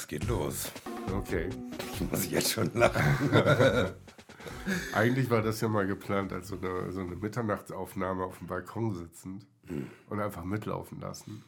[0.00, 0.70] es geht los.
[1.14, 1.50] Okay.
[1.92, 3.30] Ich muss jetzt schon lachen.
[4.94, 8.94] Eigentlich war das ja mal geplant als so eine, so eine Mitternachtsaufnahme auf dem Balkon
[8.94, 9.46] sitzend
[10.08, 11.44] und einfach mitlaufen lassen.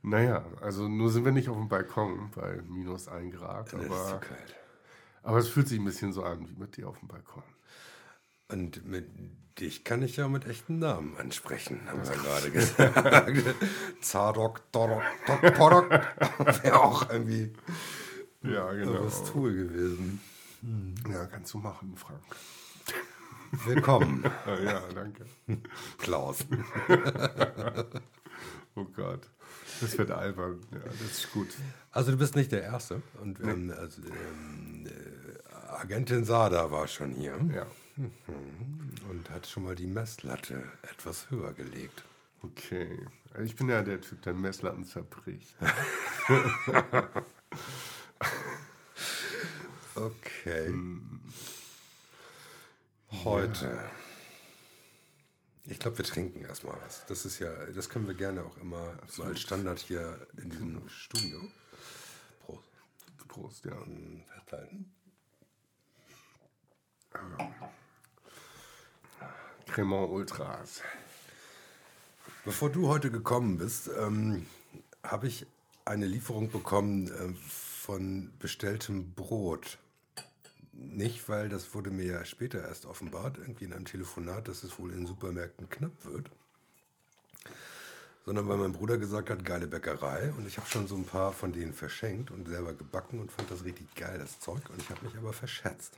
[0.00, 3.88] Naja, also nur sind wir nicht auf dem Balkon bei minus 1 Grad, Das ist
[3.88, 4.56] zu aber, kalt.
[5.22, 7.44] aber es fühlt sich ein bisschen so an wie mit dir auf dem Balkon.
[8.52, 9.06] Und mit
[9.58, 13.56] dich kann ich ja mit echten Namen ansprechen, haben wir gerade gesagt.
[14.00, 15.02] Zadok, Dorok,
[15.56, 15.90] Dorok,
[16.62, 17.52] wäre auch irgendwie
[18.42, 19.04] Ja, genau.
[19.04, 20.20] das Tool gewesen.
[21.10, 22.20] Ja, kannst du machen, Frank.
[23.64, 24.24] Willkommen,
[24.64, 25.24] ja, danke.
[25.98, 26.38] Klaus.
[28.74, 29.28] Oh Gott.
[29.82, 30.58] Das wird albern.
[30.70, 31.48] Ja, das ist gut.
[31.90, 33.02] Also du bist nicht der Erste.
[33.20, 37.66] Und ähm, also, ähm, äh, Agentin Sada war schon hier Ja.
[37.96, 42.04] Und hat schon mal die Messlatte etwas höher gelegt.
[42.42, 43.06] Okay.
[43.32, 45.54] Also ich bin ja der Typ, der Messlatten zerbricht.
[49.94, 50.72] Okay.
[53.24, 53.90] Heute.
[55.64, 57.04] Ich glaube, wir trinken erstmal was.
[57.06, 60.88] Das ist ja, das können wir gerne auch immer so als Standard hier in diesem
[60.88, 61.40] Studio.
[62.40, 62.64] Prost.
[63.28, 63.76] Prost, ja.
[64.34, 64.92] Festhalten.
[69.72, 70.82] Cremant Ultras.
[72.44, 74.44] Bevor du heute gekommen bist, ähm,
[75.02, 75.46] habe ich
[75.86, 79.78] eine Lieferung bekommen äh, von bestelltem Brot.
[80.74, 84.78] Nicht, weil das wurde mir ja später erst offenbart, irgendwie in einem Telefonat, dass es
[84.78, 86.30] wohl in Supermärkten knapp wird.
[88.26, 90.34] Sondern weil mein Bruder gesagt hat, geile Bäckerei.
[90.36, 93.50] Und ich habe schon so ein paar von denen verschenkt und selber gebacken und fand
[93.50, 94.68] das richtig geil, das Zeug.
[94.68, 95.96] Und ich habe mich aber verschätzt.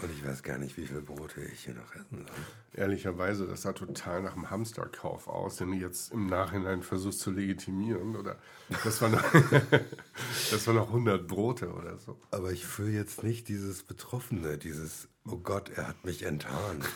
[0.00, 2.36] Und ich weiß gar nicht, wie viele Brote ich hier noch essen soll.
[2.74, 7.32] Ehrlicherweise, das sah total nach einem Hamsterkauf aus, den du jetzt im Nachhinein versuchst zu
[7.32, 8.14] legitimieren.
[8.14, 8.36] Oder
[8.84, 9.22] das war noch,
[10.50, 12.16] das war noch 100 Brote oder so.
[12.30, 16.88] Aber ich fühle jetzt nicht dieses Betroffene, dieses, oh Gott, er hat mich enttarnt.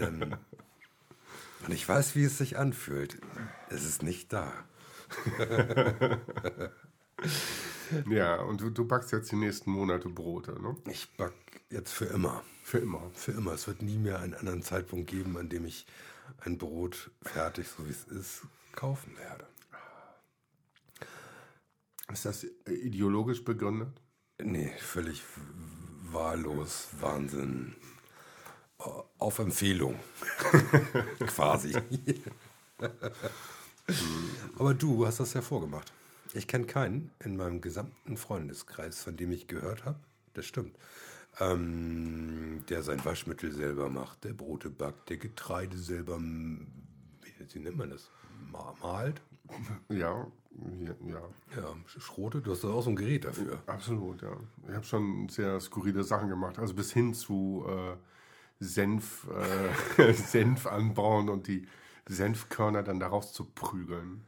[0.00, 0.34] ähm,
[1.66, 3.20] und ich weiß, wie es sich anfühlt.
[3.68, 4.52] Es ist nicht da.
[8.08, 10.76] Ja, und du, du backst jetzt die nächsten Monate Brote, ne?
[10.90, 11.34] Ich back
[11.72, 12.44] jetzt für immer.
[12.62, 13.10] Für immer.
[13.14, 13.52] Für immer.
[13.52, 15.86] Es wird nie mehr einen anderen Zeitpunkt geben, an dem ich
[16.38, 19.46] ein Brot fertig, so wie es ist, kaufen werde.
[22.12, 23.88] Ist das äh, ideologisch begründet?
[24.42, 25.22] Nee, völlig
[26.10, 27.74] wahllos, Wahnsinn.
[29.18, 29.98] Auf Empfehlung.
[31.26, 31.76] Quasi.
[34.58, 35.92] Aber du hast das ja vorgemacht.
[36.34, 40.00] Ich kenne keinen in meinem gesamten Freundeskreis, von dem ich gehört habe,
[40.34, 40.76] das stimmt,
[41.40, 47.90] ähm, der sein Waschmittel selber macht, der Brote backt, der Getreide selber, wie, nennt man
[47.90, 48.10] das,
[48.50, 49.20] Ma- malt,
[49.88, 50.26] Ja,
[50.80, 51.22] ja, ja.
[51.56, 53.62] ja, schrotet, du hast doch auch so ein Gerät dafür.
[53.66, 54.36] Absolut, ja.
[54.68, 56.58] Ich habe schon sehr skurrile Sachen gemacht.
[56.58, 57.96] Also bis hin zu äh,
[58.60, 59.26] Senf,
[59.98, 61.66] äh, Senf anbauen und die
[62.08, 64.24] Senfkörner dann daraus zu prügeln.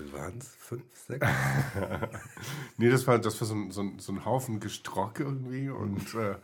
[0.00, 0.48] Viel waren es?
[0.56, 1.26] Fünf, sechs?
[2.76, 6.14] Nee, das war, das war so, ein, so, ein, so ein Haufen Gestrock irgendwie und
[6.14, 6.36] äh,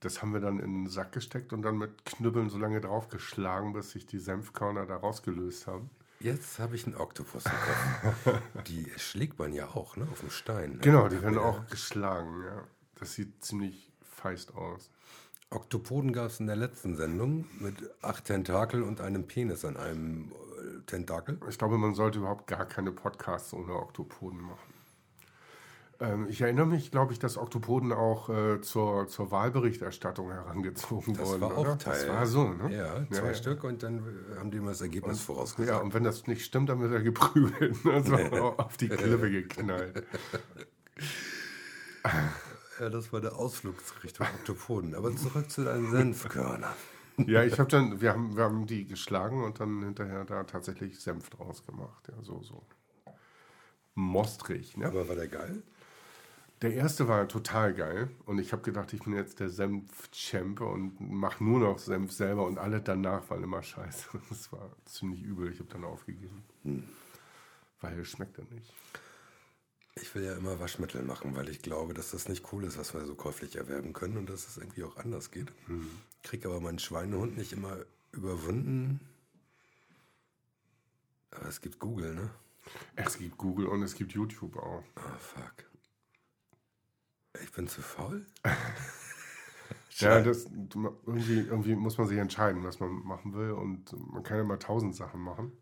[0.00, 3.72] das haben wir dann in einen Sack gesteckt und dann mit Knüppeln so lange draufgeschlagen,
[3.72, 5.90] bis sich die Senfkörner da rausgelöst haben.
[6.18, 8.40] Jetzt habe ich einen Oktopus im Kopf.
[8.66, 10.08] Die schlägt man ja auch, ne?
[10.10, 10.72] Auf dem Stein.
[10.72, 10.78] Ne?
[10.78, 12.64] Genau, die werden auch geschlagen, ja.
[12.94, 14.90] Das sieht ziemlich feist aus.
[15.50, 20.32] Oktopoden gab es in der letzten Sendung mit acht Tentakel und einem Penis an einem
[20.86, 21.38] Tentakel.
[21.48, 24.74] Ich glaube, man sollte überhaupt gar keine Podcasts ohne Oktopoden machen.
[25.98, 31.26] Ähm, ich erinnere mich, glaube ich, dass Oktopoden auch äh, zur, zur Wahlberichterstattung herangezogen Das
[31.28, 31.40] wurden.
[31.40, 31.72] war oder?
[31.72, 31.94] auch Teil.
[32.06, 32.76] Das war so, ne?
[32.76, 33.34] Ja, zwei ja.
[33.34, 33.98] Stück und dann
[34.34, 35.82] äh, haben die mal das Ergebnis Ja, vorausgesagt.
[35.82, 37.82] und wenn das nicht stimmt, dann wird er geprügelt.
[37.84, 38.02] Ne?
[38.04, 38.14] So
[38.58, 40.04] auf die Klippe geknallt.
[42.78, 44.94] Ja, das war der Ausflug Richtung Oktopoden.
[44.94, 46.74] Aber zurück zu deinen Senfkörnern.
[47.18, 51.00] Ja, ich habe dann, wir haben, wir haben die geschlagen und dann hinterher da tatsächlich
[51.00, 52.08] Senf draus gemacht.
[52.08, 52.62] Ja, so, so.
[53.94, 54.86] Mostrig, ne?
[54.86, 55.62] Aber war der geil?
[56.62, 61.00] Der erste war total geil und ich habe gedacht, ich bin jetzt der Senf-Champ und
[61.00, 64.08] mache nur noch Senf selber und alle danach waren immer scheiße.
[64.30, 66.42] Das war ziemlich übel, ich habe dann aufgegeben.
[67.80, 68.72] Weil es schmeckt dann nicht.
[70.00, 72.92] Ich will ja immer Waschmittel machen, weil ich glaube, dass das nicht cool ist, was
[72.94, 75.52] wir so käuflich erwerben können und dass es irgendwie auch anders geht.
[76.26, 77.78] Krieg aber meinen Schweinehund nicht immer
[78.10, 79.00] überwunden.
[81.30, 82.30] Aber es gibt Google, ne?
[82.96, 84.82] Es gibt Google und es gibt YouTube auch.
[84.96, 85.54] Ah, fuck.
[87.40, 88.26] Ich bin zu faul?
[89.98, 94.38] Ja, das, irgendwie, irgendwie muss man sich entscheiden, was man machen will und man kann
[94.38, 95.52] immer tausend Sachen machen.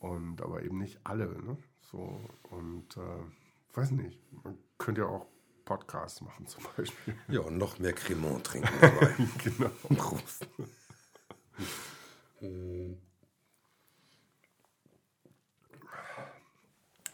[0.00, 1.56] Und aber eben nicht alle, ne?
[1.82, 5.28] So, und äh, weiß nicht, man könnte ja auch
[5.68, 7.14] Podcasts machen zum Beispiel.
[7.28, 9.14] Ja, und noch mehr Cremant trinken dabei.
[9.44, 9.70] genau.
[9.96, 10.48] Prost.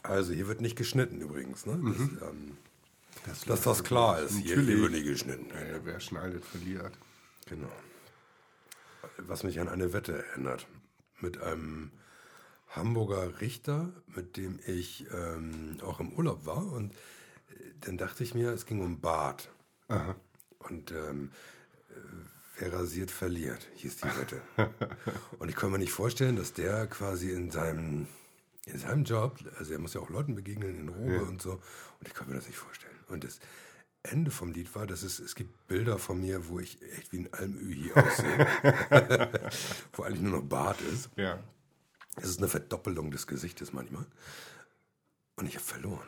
[0.03, 1.77] Also hier wird nicht geschnitten übrigens, ne?
[1.83, 2.57] Das, ähm,
[3.45, 4.37] dass das klar ist.
[4.37, 5.49] Hier, hier wird nicht geschnitten.
[5.49, 6.93] Ja, wer schneidet, verliert.
[7.47, 7.71] Genau.
[9.17, 10.65] Was mich an eine Wette erinnert.
[11.19, 11.91] Mit einem
[12.69, 16.71] Hamburger Richter, mit dem ich ähm, auch im Urlaub war.
[16.71, 16.93] Und
[17.81, 19.49] dann dachte ich mir, es ging um Bart.
[19.87, 20.15] Aha.
[20.59, 21.31] Und ähm,
[21.89, 21.93] äh,
[22.59, 24.41] wer rasiert, verliert, hieß die Wette.
[25.39, 28.07] und ich kann mir nicht vorstellen, dass der quasi in seinem,
[28.65, 31.21] in seinem Job, also er muss ja auch Leuten begegnen in Robe Ja.
[31.21, 32.95] und so, und ich kann mir das nicht vorstellen.
[33.07, 33.39] Und das
[34.03, 37.19] Ende vom Lied war, dass es, es gibt Bilder von mir, wo ich echt wie
[37.19, 38.47] ein Almöhi aussehe.
[39.93, 41.09] wo eigentlich nur noch Bart ist.
[41.15, 41.39] Ja.
[42.17, 44.05] Es ist eine Verdoppelung des Gesichtes manchmal.
[45.35, 46.07] Und ich habe verloren.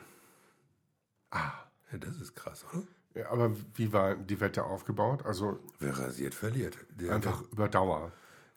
[1.31, 1.51] Ah.
[1.91, 2.83] Ja, das ist krass, oder?
[3.15, 3.29] ja.
[3.31, 5.25] Aber wie war die Wette aufgebaut?
[5.25, 6.77] Also Wer rasiert, verliert.
[6.99, 8.11] Der, einfach über Dauer.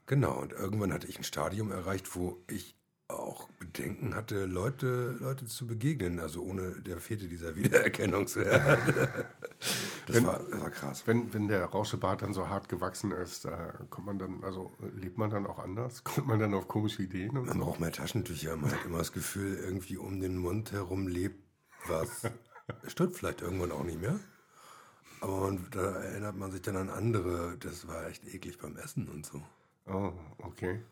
[0.07, 2.77] Genau, und irgendwann hatte ich ein Stadium erreicht, wo ich
[3.07, 6.19] auch Bedenken hatte, Leute, Leute zu begegnen.
[6.21, 9.27] Also ohne, der fehlte dieser Wiedererkennungswert.
[10.07, 11.07] Das, Wenn- war, das war krass.
[11.07, 15.19] Wenn, wenn der Rauschebart dann so hart gewachsen ist, da kommt man dann, also lebt
[15.19, 16.03] man dann auch anders?
[16.05, 17.35] Kommt man dann auf komische Ideen?
[17.35, 17.59] Man so?
[17.59, 18.57] braucht mehr Taschentücher.
[18.57, 21.45] Man hat immer das Gefühl, irgendwie um den Mund herum lebt
[21.87, 22.23] was.
[22.87, 24.19] Stimmt vielleicht irgendwann auch nicht mehr.
[25.21, 27.57] Aber man, da erinnert man sich dann an andere.
[27.59, 29.43] Das war echt eklig beim Essen und so.
[29.87, 30.83] Oh, okay.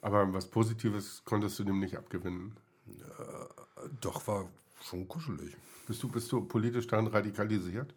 [0.00, 2.56] Aber was Positives konntest du dem nicht abgewinnen.
[4.00, 4.48] Doch, war
[4.82, 5.56] schon kuschelig.
[5.86, 7.94] Bist du, bist du politisch dann radikalisiert?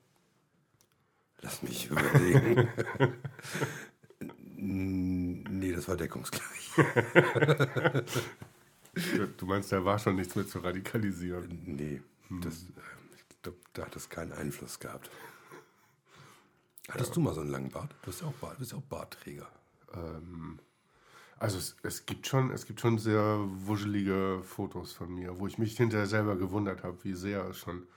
[1.41, 2.68] Lass mich überlegen.
[4.65, 6.71] Nee, das war deckungsgleich.
[9.38, 11.63] Du meinst, da war schon nichts mehr zu radikalisieren.
[11.65, 12.01] Nee,
[12.41, 15.09] das, äh, ich glaube, da hat es keinen Einfluss gehabt.
[16.89, 17.91] Hattest du mal so einen langen Bart?
[18.01, 19.47] Du bist ja auch, Bart, bist ja auch Bartträger.
[19.94, 20.59] Ähm,
[21.39, 25.57] also es, es, gibt schon, es gibt schon sehr wuschelige Fotos von mir, wo ich
[25.57, 27.88] mich hinterher selber gewundert habe, wie sehr es schon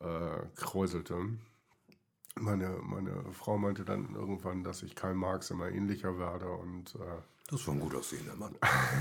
[0.00, 1.16] äh, kräuselte.
[2.36, 7.22] Meine, meine Frau meinte dann irgendwann, dass ich Karl Marx immer ähnlicher werde und äh,
[7.52, 8.56] Das war ein gut aussehender Mann.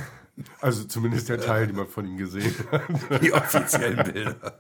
[0.60, 3.24] also zumindest der Teil, den man von ihm gesehen hat.
[3.24, 4.60] Die offiziellen Bilder.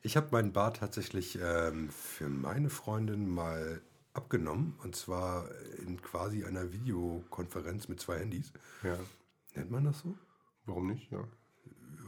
[0.00, 3.82] Ich habe meinen Bart tatsächlich ähm, für meine Freundin mal
[4.14, 4.78] abgenommen.
[4.82, 5.46] Und zwar
[5.78, 8.50] in quasi einer Videokonferenz mit zwei Handys.
[8.82, 8.98] Ja,
[9.54, 10.14] Nennt man das so?
[10.64, 11.12] warum nicht?
[11.12, 11.22] Ja.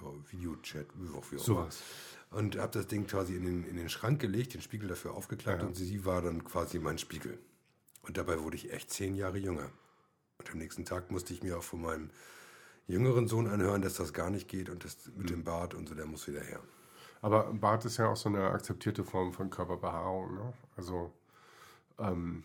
[0.05, 1.83] Ja, Videochat, wie auch wie auch Sowas.
[2.31, 2.41] immer.
[2.41, 5.63] Und habe das Ding quasi in den, in den Schrank gelegt, den Spiegel dafür aufgeklappt
[5.63, 5.69] Ja.
[5.69, 7.39] und sie war dann quasi mein Spiegel.
[8.03, 9.71] Und dabei wurde ich echt zehn Jahre jünger.
[10.39, 12.11] Und am nächsten Tag musste ich mir auch von meinem
[12.87, 15.95] jüngeren Sohn anhören, dass das gar nicht geht und das mit dem Bart und so,
[15.95, 16.61] der muss wieder her.
[17.23, 20.35] Aber Bart ist ja auch so eine akzeptierte Form von Körperbehaarung.
[20.35, 20.53] Ne?
[20.77, 21.13] Also
[21.99, 22.43] ähm,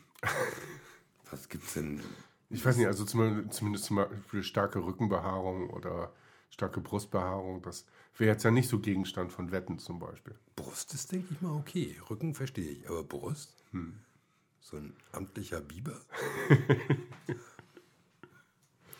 [1.31, 2.01] Was gibt's denn?
[2.49, 6.11] Ich weiß nicht, also zum, zumindest zum Beispiel starke Rückenbehaarung oder
[6.49, 7.85] starke Brustbehaarung, das
[8.17, 10.35] wäre jetzt ja nicht so Gegenstand von Wetten zum Beispiel.
[10.55, 11.95] Brust ist, denke ich mal, okay.
[12.09, 13.53] Rücken verstehe ich, aber Brust?
[14.61, 15.99] So ein amtlicher Biber?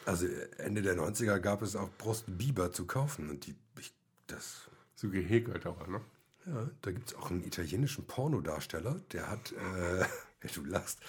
[0.06, 0.27] also
[0.58, 3.94] Ende der 90er gab es auch Brustbiber zu kaufen und die, ich,
[4.27, 6.01] das So gehäkelt aber, ne?
[6.46, 11.00] Ja, da gibt es auch einen italienischen Pornodarsteller, der hat, äh, du lachst,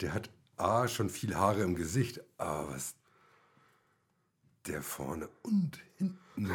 [0.00, 2.94] der hat A, schon viel Haare im Gesicht, aber was
[4.68, 6.18] der vorne und hinten,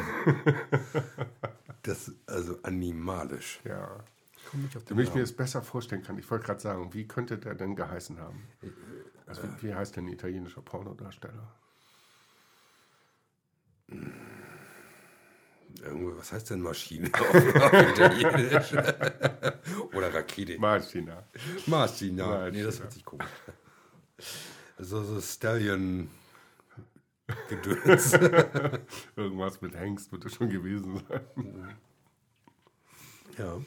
[1.82, 3.60] das, also animalisch.
[3.64, 4.04] Ja.
[4.86, 7.76] Damit ich mir das besser vorstellen kann, ich wollte gerade sagen, wie könnte der denn
[7.76, 8.42] geheißen haben?
[9.26, 11.54] Also, wie, wie heißt denn ein italienischer Pornodarsteller?
[15.80, 18.72] Irgendwo, was heißt denn Maschine Italienisch?
[19.94, 20.58] Oder Rakete.
[20.58, 21.24] Martina.
[21.66, 22.26] Maschina.
[22.26, 22.50] Maschina.
[22.50, 23.26] Nee, das hört sich komisch.
[24.76, 26.10] Also so Stallion
[27.48, 28.12] Gedöns.
[29.16, 31.76] Irgendwas mit Hengst wird es schon gewesen sein.
[33.38, 33.60] Ja.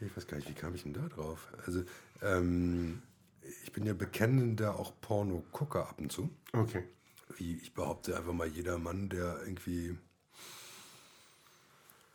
[0.00, 1.48] Ich weiß gar nicht, wie kam ich denn da drauf?
[1.66, 1.84] Also,
[2.22, 3.02] ähm,
[3.64, 6.30] ich bin ja bekennender auch Porno-Gucker ab und zu.
[6.52, 6.84] Okay.
[7.36, 9.96] Wie ich behaupte, einfach mal jeder Mann, der irgendwie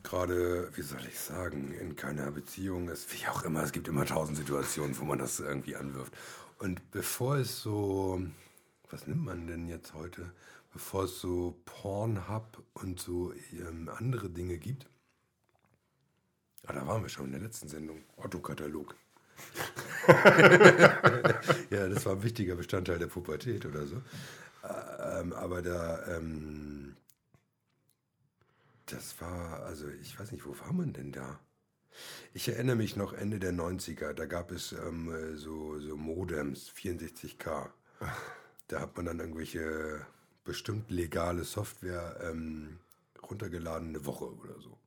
[0.06, 4.06] gerade, wie soll ich sagen, in keiner Beziehung ist, wie auch immer, es gibt immer
[4.06, 6.14] tausend Situationen, wo man das irgendwie anwirft.
[6.60, 8.22] Und bevor es so,
[8.90, 10.32] was nimmt man denn jetzt heute,
[10.72, 14.90] bevor es so Pornhub und so ähm, andere Dinge gibt,
[16.66, 18.96] ah, da waren wir schon in der letzten Sendung, Otto-Katalog.
[21.70, 24.02] ja, das war ein wichtiger Bestandteil der Pubertät oder so.
[24.64, 26.96] Ähm, aber da, ähm,
[28.86, 31.40] das war, also ich weiß nicht, wo war man denn da?
[32.34, 37.70] Ich erinnere mich noch Ende der 90er, da gab es ähm, so, so Modems, 64K.
[38.68, 40.06] Da hat man dann irgendwelche
[40.44, 42.80] bestimmt legale Software ähm,
[43.22, 44.78] runtergeladen, eine Woche oder so.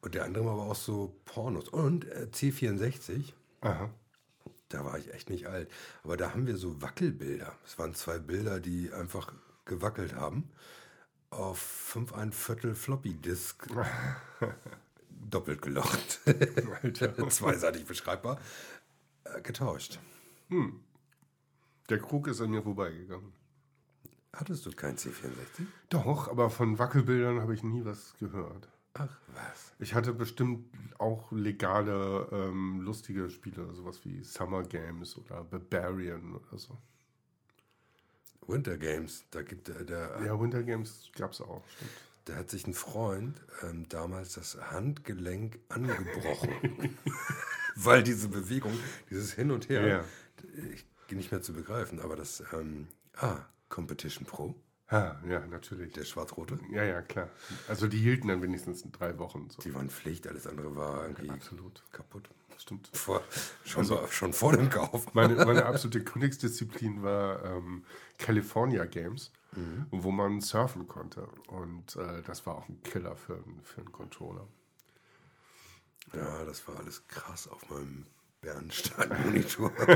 [0.00, 1.68] Und der andere war aber auch so Pornos.
[1.68, 3.32] Und äh, C64.
[3.60, 3.90] Aha.
[4.68, 5.70] Da war ich echt nicht alt.
[6.02, 7.54] Aber da haben wir so Wackelbilder.
[7.64, 9.32] Es waren zwei Bilder, die einfach
[9.64, 10.50] gewackelt haben.
[11.30, 13.66] Auf 5 ein Viertel Floppy Disk.
[15.30, 16.20] doppelt gelocht.
[17.28, 18.38] Zweiseitig beschreibbar.
[19.24, 19.98] Äh, getauscht.
[20.48, 20.80] Hm.
[21.88, 23.32] Der Krug ist an mir vorbeigegangen.
[24.32, 25.66] Hattest du kein C64?
[25.90, 28.68] Doch, aber von Wackelbildern habe ich nie was gehört.
[28.94, 29.72] Ach, was?
[29.78, 30.66] Ich hatte bestimmt
[30.98, 36.78] auch legale, ähm, lustige Spiele, sowas wie Summer Games oder Barbarian oder so.
[38.46, 39.84] Winter Games, da gibt er.
[39.84, 41.90] Der, ja, Winter Games gab es auch, stimmt.
[42.26, 46.50] Da hat sich ein Freund ähm, damals das Handgelenk angebrochen.
[47.74, 48.72] Weil diese Bewegung,
[49.10, 50.04] dieses Hin und Her, Ja.
[50.72, 53.38] ich nicht mehr zu begreifen, aber das, ähm, ah,
[53.68, 54.54] Competition Pro,
[54.90, 55.92] Ja, ja, natürlich.
[55.94, 57.28] der schwarz-rote, Ja, ja, klar.
[57.68, 59.48] Also die hielten dann wenigstens drei Wochen.
[59.50, 59.62] So.
[59.62, 61.82] die waren Pflicht, alles andere war irgendwie Absolut.
[61.92, 62.28] kaputt.
[62.58, 62.90] Stimmt.
[62.92, 63.22] Vor,
[63.64, 65.14] schon, so, schon vor dem Kauf.
[65.14, 67.84] Meine, meine absolute Königsdisziplin war ähm,
[68.18, 69.32] California Games,
[69.90, 71.26] wo man surfen konnte.
[71.48, 74.46] Und äh, das war auch ein Killer für, für einen Controller.
[76.14, 78.06] Ja, das war alles krass auf meinem
[78.42, 79.70] Bernstein-Monitor.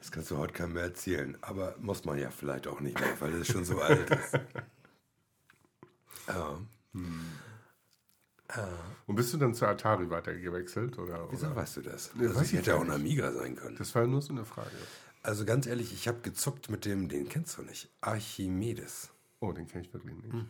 [0.00, 1.36] das kannst du heute keinem mehr erzählen.
[1.42, 4.38] Aber muss man ja vielleicht auch nicht mehr, weil es schon so alt ist.
[6.28, 6.58] Ja.
[9.06, 10.96] Und bist du dann zu Atari weitergewechselt?
[10.98, 11.56] Oder, Wieso oder?
[11.56, 12.14] weißt du das?
[12.14, 13.76] Nee, Also ich hätte gar auch ein Amiga sein können.
[13.76, 14.70] Das war nur so eine Frage.
[15.22, 19.10] Also ganz ehrlich, ich habe gezuckt mit dem, den kennst du nicht, Archimedes.
[19.40, 20.46] Oh, den kenne ich wirklich nicht.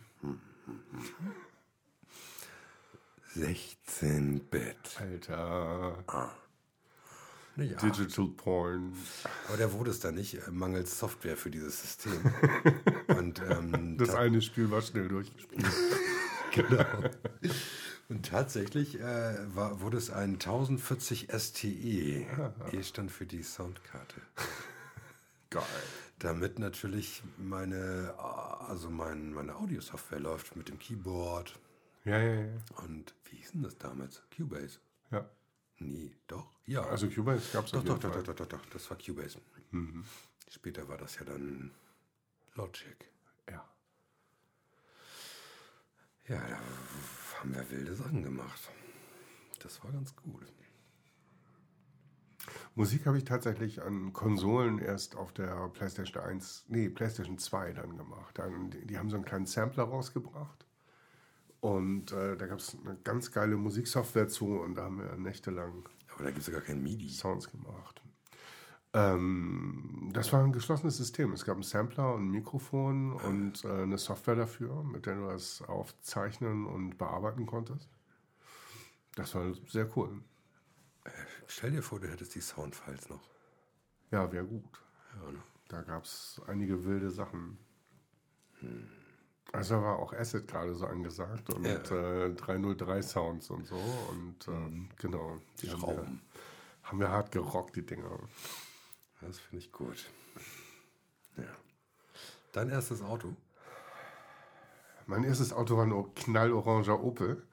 [3.35, 4.99] 16-Bit.
[4.99, 6.31] Alter.
[7.57, 8.93] Nicht Digital Porn.
[9.47, 12.19] Aber der wurde es da nicht, äh, mangels Software für dieses System.
[13.07, 15.65] Und, ähm, Das eine Spiel war schnell durchgespielt.
[16.51, 16.85] genau.
[18.09, 22.27] Und tatsächlich äh, war, wurde es ein 1040 STE.
[22.71, 24.21] E stand für die Soundkarte.
[25.49, 25.63] Geil.
[26.19, 28.21] Damit natürlich meine, äh,
[28.69, 31.57] also mein, meine Audiosoftware läuft mit dem Keyboard.
[32.05, 32.57] Ja, ja, ja.
[32.83, 34.21] Und wie hieß denn das damals?
[34.35, 34.79] Cubase?
[35.11, 35.29] ja.
[35.77, 36.47] Nee, doch?
[36.65, 36.83] Ja.
[36.83, 39.39] Also Cubase gab es doch, doch, doch, doch, doch, doch, doch, das war Cubase.
[40.49, 41.71] Später war das ja dann
[42.53, 43.11] Logic.
[43.49, 43.67] Ja.
[46.27, 46.59] Ja, da
[47.39, 48.69] haben wir wilde Sachen gemacht.
[49.59, 50.45] Das war ganz gut.
[52.75, 57.97] Musik habe ich tatsächlich an Konsolen erst auf der PlayStation 1, nee, PlayStation 2 dann
[57.97, 58.37] gemacht.
[58.37, 60.64] Dann, die, die haben so einen kleinen Sampler rausgebracht.
[61.65, 65.83] Und äh, da gab es eine ganz geile Musiksoftware zu und da haben wir nächtelang
[66.13, 67.09] Aber da gibt es ja gar kein MIDI.
[67.09, 68.03] Sounds gemacht.
[68.93, 71.33] Ähm, das war ein geschlossenes System.
[71.33, 75.25] Es gab einen Sampler und ein Mikrofon und äh, eine Software dafür, mit der du
[75.25, 77.89] das aufzeichnen und bearbeiten konntest.
[79.15, 80.21] Das war sehr cool.
[81.47, 83.27] Stell dir vor, du hättest die Soundfiles noch.
[84.11, 84.83] Ja, wäre gut.
[85.15, 85.39] Ja, ne?
[85.69, 87.57] Da gab es einige wilde Sachen.
[89.55, 92.25] Also war auch Acid gerade so angesagt und Ja.
[92.25, 93.75] äh, 303 Sounds und so.
[93.75, 96.05] Und ähm, genau, die haben wir,
[96.83, 98.19] haben wir hart gerockt, die Dinger.
[99.21, 100.05] Das finde ich gut.
[101.37, 101.43] Ja.
[102.51, 103.35] Dein erstes Auto?
[105.07, 107.43] Mein erstes Auto war ein knalloranger Opel.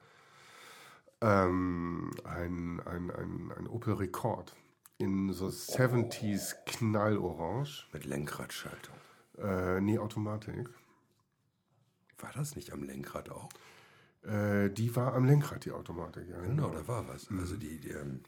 [1.21, 4.55] Ähm, ein, ein, ein, ein Opel Rekord.
[4.97, 7.85] In so 70s knallorange.
[7.93, 8.95] Mit Lenkradschaltung.
[9.37, 10.69] Äh, nee, Automatik.
[12.23, 13.49] War das nicht am Lenkrad auch?
[14.23, 16.29] Äh, die war am Lenkrad, die Automatik.
[16.29, 17.29] Ja, Genau, da war was.
[17.29, 18.21] Also die, die ähm,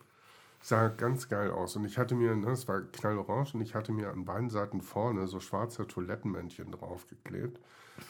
[0.61, 1.75] Sah ganz geil aus.
[1.75, 4.81] Und ich hatte mir, ne, es war knallorange, und ich hatte mir an beiden Seiten
[4.81, 7.59] vorne so schwarze Toilettenmännchen draufgeklebt.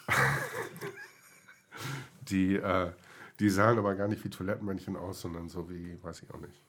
[2.29, 2.93] die, äh,
[3.41, 6.61] die sahen aber gar nicht wie Toilettenmännchen aus, sondern so wie, weiß ich auch nicht,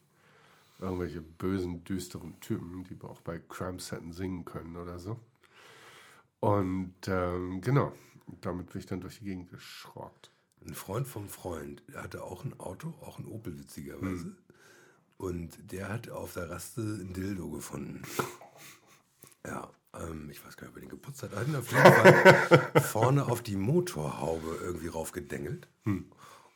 [0.81, 5.21] irgendwelche bösen, düsteren Typen, die auch bei Cramps hätten singen können oder so.
[6.41, 7.93] Und ähm, genau,
[8.27, 10.31] damit bin ich dann durch die Gegend geschrockt.
[10.67, 14.37] ein Freund vom Freund der hatte auch ein Auto, auch ein Opel witzigerweise.
[15.19, 18.03] Und der hat auf der Raste ein Dildo gefunden.
[19.47, 21.33] Ja, ähm, ich weiß gar nicht, ob er den geputzt hat.
[21.33, 25.69] Er hat ihn auf jeden Fall vorne auf die Motorhaube irgendwie raufgedengelt.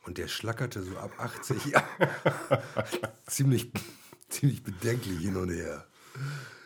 [0.03, 1.83] Und der schlackerte so ab 80 ja,
[3.27, 3.71] ziemlich,
[4.29, 5.87] ziemlich bedenklich hin und her.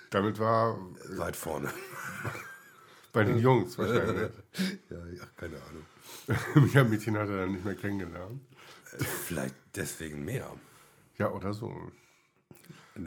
[0.09, 0.77] Damit war
[1.09, 1.71] Weit vorne.
[3.15, 4.31] Bei den Jungs wahrscheinlich.
[4.89, 6.69] Ja, ja keine Ahnung.
[6.73, 8.41] Mehr Mädchen hat er dann nicht mehr kennengelernt.
[8.83, 10.51] Vielleicht deswegen mehr.
[11.17, 11.73] Ja, oder so.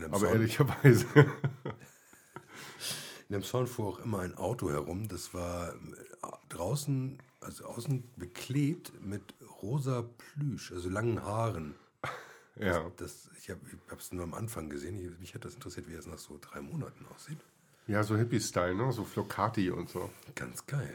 [0.07, 1.07] Aber Zorn, ehrlicherweise.
[3.29, 5.09] in dem Zorn fuhr auch immer ein Auto herum.
[5.09, 5.77] Das war äh,
[6.49, 9.23] draußen, also außen beklebt mit
[9.63, 11.75] rosa Plüsch, also langen Haaren.
[12.57, 12.91] ja.
[12.97, 13.61] Das, ich habe
[13.99, 14.99] es nur am Anfang gesehen.
[14.99, 17.39] Ich, mich hat das interessiert, wie es nach so drei Monaten aussieht.
[17.89, 18.93] Ja, so Hippie-Style, ne?
[18.93, 20.11] So Flocati und so.
[20.35, 20.95] Ganz geil.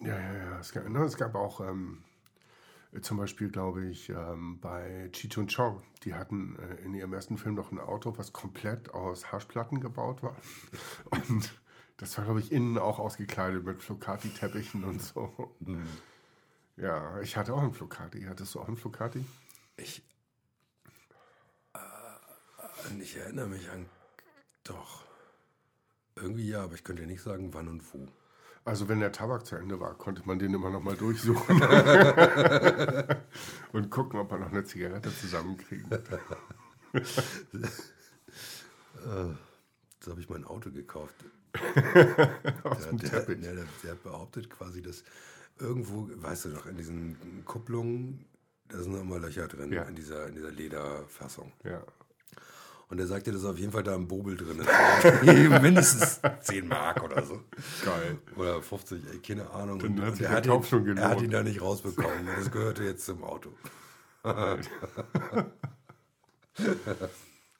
[0.00, 0.58] Ja, ja, ja.
[0.58, 2.02] Es gab, ne, es gab auch ähm,
[3.02, 7.36] zum Beispiel, glaube ich, ähm, bei Cheech und Chong, die hatten äh, in ihrem ersten
[7.36, 10.34] Film noch ein Auto, was komplett aus Haschplatten gebaut war.
[11.10, 11.52] Und
[11.98, 15.54] das war, glaube ich, innen auch ausgekleidet mit Flocati-Teppichen und so.
[16.78, 18.22] Ja, ich hatte auch einen Flocati.
[18.22, 19.22] Hattest du auch einen Flocati?
[19.76, 20.02] Ich,
[21.74, 23.84] äh, ich erinnere mich an.
[24.64, 25.09] Doch.
[26.20, 28.06] Irgendwie ja, aber ich könnte nicht sagen, wann und wo.
[28.64, 31.62] Also wenn der Tabak zu Ende war, konnte man den immer noch mal durchsuchen
[33.72, 35.88] und gucken, ob man noch eine Zigarette zusammenkriegen.
[40.02, 41.14] So habe ich mein Auto gekauft.
[42.64, 43.40] Aus Der, dem der, Teppich.
[43.40, 45.04] der, der hat behauptet quasi, dass
[45.58, 48.24] irgendwo, weißt du noch, in diesen Kupplungen,
[48.68, 49.82] da sind noch immer Löcher drin, Ja.
[49.82, 51.52] in, dieser, in dieser Lederfassung.
[51.64, 51.82] Ja.
[52.90, 54.68] Und er sagte, dass auf jeden Fall da ein Bobel drin ist.
[55.62, 57.40] Mindestens 10 Mark oder so.
[57.84, 58.18] Geil.
[58.36, 59.78] Oder 50, ey, keine Ahnung.
[59.78, 61.60] Dann Und- hat sich er der hat Kauf ihn- schon Er hat ihn da nicht
[61.62, 62.26] rausbekommen.
[62.36, 63.52] Das gehörte jetzt zum Auto.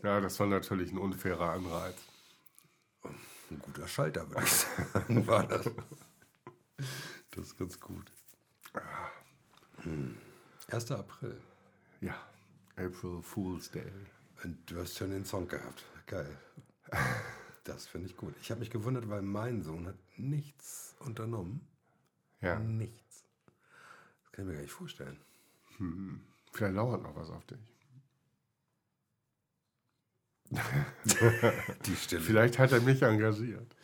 [0.03, 1.95] Ja, das war natürlich ein unfairer Anreiz.
[3.51, 5.71] Ein guter Schalter, würde ich sagen, war das.
[7.33, 8.11] Das ist ganz gut.
[9.83, 10.17] Hm.
[10.71, 10.91] 1.
[10.93, 11.41] April.
[12.01, 12.15] Ja,
[12.77, 13.93] April Fool's Day.
[14.45, 15.85] Und du hast schon den Song gehabt.
[16.07, 16.37] Geil.
[17.65, 18.35] Das finde ich gut.
[18.41, 21.61] Ich habe mich gewundert, weil mein Sohn hat nichts unternommen.
[22.41, 23.23] Ja, Nichts.
[24.25, 25.19] Das kann ich mir gar nicht vorstellen.
[26.53, 27.59] vielleicht lauert noch was auf dich.
[31.87, 32.21] Die Stille.
[32.23, 33.77] Vielleicht hat er mich engagiert.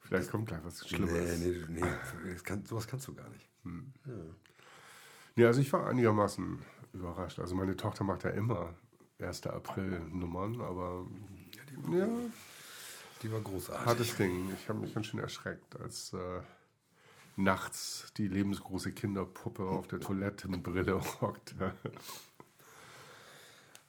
[0.00, 1.38] Vielleicht kommt gleich was Nee, Schlimmes.
[1.38, 2.32] nee, nee.
[2.32, 3.48] Das kann, sowas kannst du gar nicht.
[5.36, 7.38] Ja, also ich war einigermaßen überrascht.
[7.40, 8.74] Also meine Tochter macht ja immer
[9.20, 9.46] 1.
[9.46, 11.06] April Nummern, aber
[11.90, 12.06] ja,
[13.22, 13.86] Die war großartig.
[13.86, 14.52] hartes Ding.
[14.54, 16.40] Ich habe mich ganz schön erschreckt, als äh,
[17.36, 21.72] nachts die lebensgroße Kinderpuppe auf der Toilettenbrille rockte.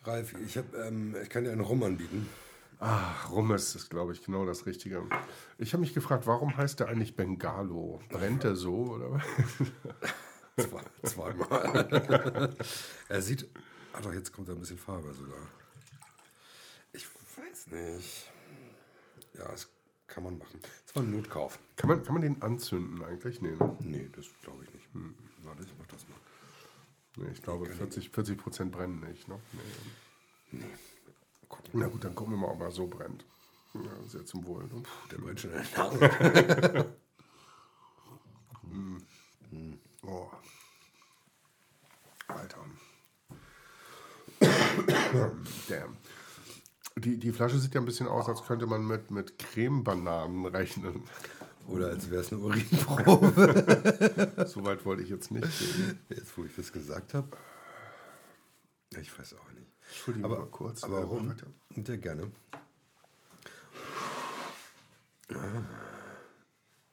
[0.03, 2.29] Ralf, ich, hab, ähm, ich kann dir einen Rum anbieten.
[2.79, 5.01] Ach, Rummes ist, glaube ich, genau das Richtige.
[5.57, 7.99] Ich habe mich gefragt, warum heißt der eigentlich Bengalo?
[8.09, 9.23] Brennt der so oder was?
[10.69, 12.55] Zwei, zweimal.
[13.09, 13.47] er sieht.
[13.97, 15.39] Ah doch, jetzt kommt da ein bisschen Farbe sogar.
[16.93, 18.31] Ich weiß nicht.
[19.33, 19.67] Ja, das
[20.05, 20.59] kann man machen.
[20.85, 21.57] Das war ein Notkauf.
[21.77, 23.41] Kann man, kann man den anzünden eigentlich?
[23.41, 23.75] Nee, ne?
[23.79, 24.93] Nee, das glaube ich nicht.
[24.93, 25.15] Hm.
[25.41, 26.17] Warte, ich mach das mal.
[27.15, 29.27] nee ich glaube, 40, 40 Prozent brennen nicht.
[29.27, 29.39] Ne?
[30.51, 30.65] Nee.
[31.49, 31.79] Gucken.
[31.79, 33.25] Na gut, dann gucken wir mal, ob er so brennt.
[33.73, 34.65] Ja, sehr zum Wohl.
[34.65, 34.83] Ne?
[35.11, 36.95] Der brennt schon in der Nase.
[40.03, 40.29] Oh.
[42.27, 42.63] Alter.
[45.69, 45.97] Damn.
[46.97, 51.03] Die, die Flasche sieht ja ein bisschen aus, als könnte man mit, mit Cremebananen rechnen.
[51.67, 54.33] Oder als wäre es eine Urinprobe.
[54.47, 55.99] So weit wollte ich jetzt nicht gehen.
[56.09, 57.27] Jetzt, wo ich das gesagt habe.
[58.99, 59.67] Ich weiß auch nicht.
[59.89, 60.83] Entschuldigung, Aber, mal kurz.
[60.83, 61.29] aber Äh, warum?
[61.29, 61.47] weiter.
[61.85, 62.31] Sehr gerne.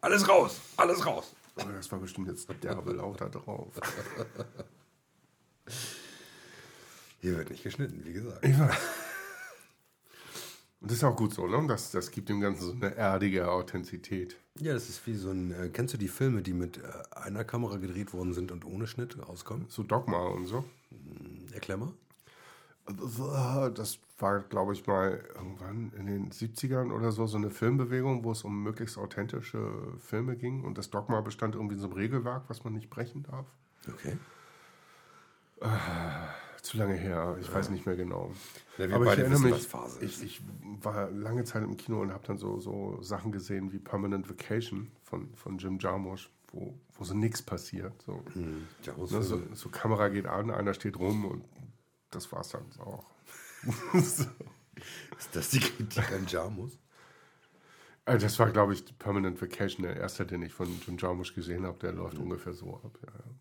[0.01, 0.61] Alles raus!
[0.77, 1.35] Alles raus!
[1.57, 3.73] Oh, das war bestimmt jetzt derbe lauter drauf.
[7.25, 8.45] Hier wird nicht geschnitten, wie gesagt.
[8.45, 8.77] Ich weiß.
[10.83, 11.67] Und das ist auch gut so, ne?
[11.67, 14.37] Das, das gibt dem Ganzen so eine erdige Authentizität.
[14.61, 15.51] Ja, das ist wie so ein.
[15.51, 16.83] Äh, kennst du die Filme, die mit äh,
[17.13, 19.65] einer Kamera gedreht worden sind und ohne Schnitt rauskommen?
[19.71, 20.67] So Dogma und so.
[21.55, 21.95] Erklär mal.
[22.85, 28.33] Das war, glaube ich, mal irgendwann in den 70ern oder so, so eine Filmbewegung, wo
[28.33, 30.63] es um möglichst authentische Filme ging.
[30.63, 33.47] Und das Dogma bestand irgendwie in so einem Regelwerk, was man nicht brechen darf.
[33.89, 34.19] Okay.
[36.65, 38.33] Zu lange her, ich weiß nicht mehr genau.
[38.79, 39.69] Ja, wir Aber ich erinnere mich,
[40.01, 40.43] ich, ich
[40.81, 44.91] war lange Zeit im Kino und habe dann so, so Sachen gesehen wie Permanent Vacation
[45.03, 47.93] von, von Jim Jarmusch, wo, wo so nichts passiert.
[48.07, 48.25] So.
[48.33, 51.45] Hm, Jaros Ne, so, so Kamera geht an, einer steht rum und
[52.11, 53.05] das war's dann auch.
[53.93, 54.25] so.
[55.19, 56.79] Ist das die Kritik an Jamus?
[58.07, 61.67] Also das war, glaube ich, Permanent Vacation, der erste, den ich von Jim Jarmusch gesehen
[61.67, 61.79] habe.
[61.81, 62.99] Der läuft ungefähr so ab.
[63.03, 63.35] Ja, ja.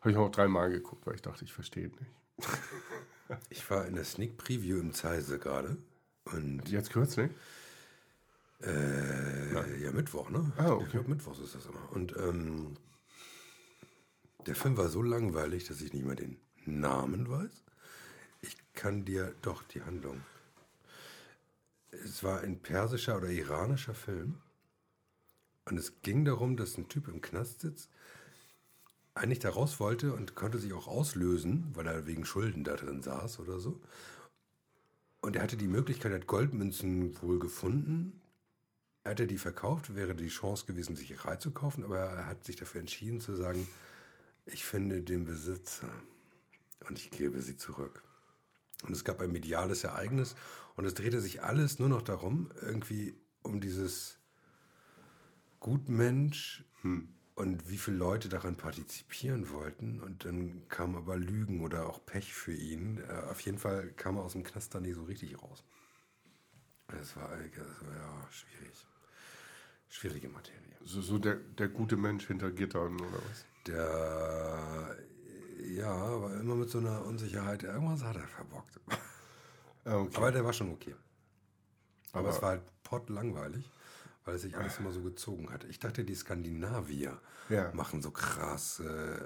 [0.00, 2.10] Habe ich auch dreimal geguckt, weil ich dachte, ich verstehe nicht.
[3.50, 5.76] Ich war in der Sneak Preview im Zeise gerade.
[6.24, 7.30] Und Jetzt kürzlich?
[8.62, 10.50] äh, ja, Mittwoch, ne?
[10.56, 10.84] Ah, okay.
[10.84, 11.92] Ich glaube, Mittwochs ist das immer.
[11.92, 12.74] Und ähm,
[14.46, 17.64] der Film war so langweilig, dass ich nicht mehr den Namen weiß.
[18.40, 20.22] Ich kann dir doch die Handlung.
[21.90, 24.40] Es war ein persischer oder iranischer Film.
[25.66, 27.90] Und es ging darum, dass ein Typ im Knast sitzt,
[29.18, 33.02] eigentlich da raus wollte und konnte sich auch auslösen, weil er wegen Schulden da drin
[33.02, 33.80] saß oder so.
[35.20, 38.20] Und er hatte die Möglichkeit, er hat Goldmünzen wohl gefunden.
[39.04, 42.56] Hätte er die verkauft, wäre die Chance gewesen, sich zu kaufen, aber er hat sich
[42.56, 43.66] dafür entschieden zu sagen,
[44.46, 45.90] ich finde den Besitzer
[46.88, 48.02] und ich gebe sie zurück.
[48.84, 50.36] Und es gab ein mediales Ereignis
[50.76, 54.18] und es drehte sich alles nur noch darum, irgendwie um dieses
[55.58, 56.64] Gutmensch
[57.38, 60.00] und wie viele Leute daran partizipieren wollten.
[60.00, 62.98] Und dann kam aber Lügen oder auch Pech für ihn.
[63.08, 65.62] Äh, auf jeden Fall kam er aus dem Knast da nicht so richtig raus.
[66.88, 68.86] Das war, äh, das war ja schwierig.
[69.88, 70.58] Schwierige Materie.
[70.84, 73.44] So, so der, der gute Mensch hinter Gittern oder was?
[73.66, 74.96] Der,
[75.76, 77.62] ja, aber immer mit so einer Unsicherheit.
[77.62, 78.80] Irgendwas hat er verbockt.
[79.84, 80.16] Ah, okay.
[80.16, 80.94] Aber der war schon okay.
[82.12, 83.70] Aber, Aber- es war halt pottlangweilig,
[84.28, 85.64] weil es sich alles immer so gezogen hat.
[85.64, 87.72] Ich dachte, die Skandinavier Ja.
[87.72, 88.78] machen so krass.
[88.78, 89.18] Äh,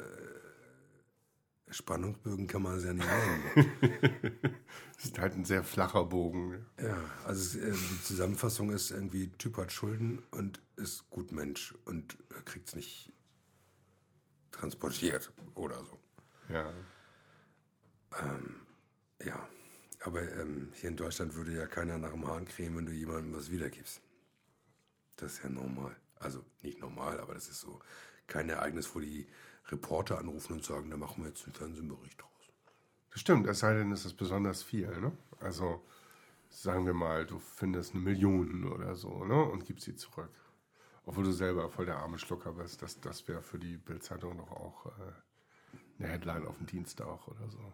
[1.70, 4.52] Spannungsbögen kann man es ja nicht nennen.
[4.94, 6.64] Das ist halt ein sehr flacher Bogen.
[6.80, 12.16] ja, also äh, die Zusammenfassung ist irgendwie, Typ hat Schulden und ist gut Mensch und
[12.44, 13.12] kriegt es nicht
[14.52, 15.98] transportiert oder so.
[16.48, 16.72] Ja.
[19.24, 19.48] Ja,
[20.04, 23.34] aber ähm, hier in Deutschland würde ja keiner nach dem Hahn cremen, wenn du jemandem
[23.34, 24.00] was wiedergibst.
[25.22, 25.94] Das ist ja normal.
[26.18, 27.78] Also nicht normal, aber das ist so
[28.26, 29.28] kein Ereignis, wo die
[29.68, 32.52] Reporter anrufen und sagen, da machen wir jetzt einen Fernsehbericht draus.
[33.10, 34.88] Das stimmt, es sei denn, es ist besonders viel.
[35.00, 35.12] Ne?
[35.38, 35.84] Also
[36.50, 39.42] sagen wir mal, du findest eine Million oder so ne?
[39.44, 40.34] und gibst sie zurück.
[41.04, 42.82] Obwohl du selber voll der arme Schlucker bist.
[42.82, 44.90] Das, das wäre für die Bildzeitung doch auch äh,
[45.98, 47.72] eine Headline auf dem Dienstag oder so.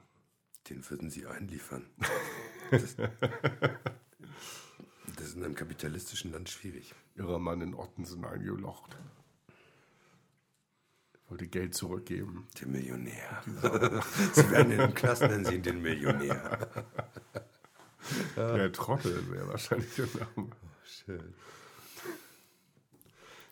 [0.68, 1.88] Den würden sie einliefern.
[5.16, 6.94] Das, ist in einem kapitalistischen Land schwierig.
[7.16, 8.96] Irrer Mann in Ottensen eingelocht.
[11.28, 12.46] Wollte Geld zurückgeben.
[12.60, 13.42] Der Millionär.
[14.32, 16.68] sie werden in den Knast nennen sie ihn den Millionär.
[18.36, 20.50] Der Trottel wäre wahrscheinlich der Name.
[20.84, 21.34] Schön.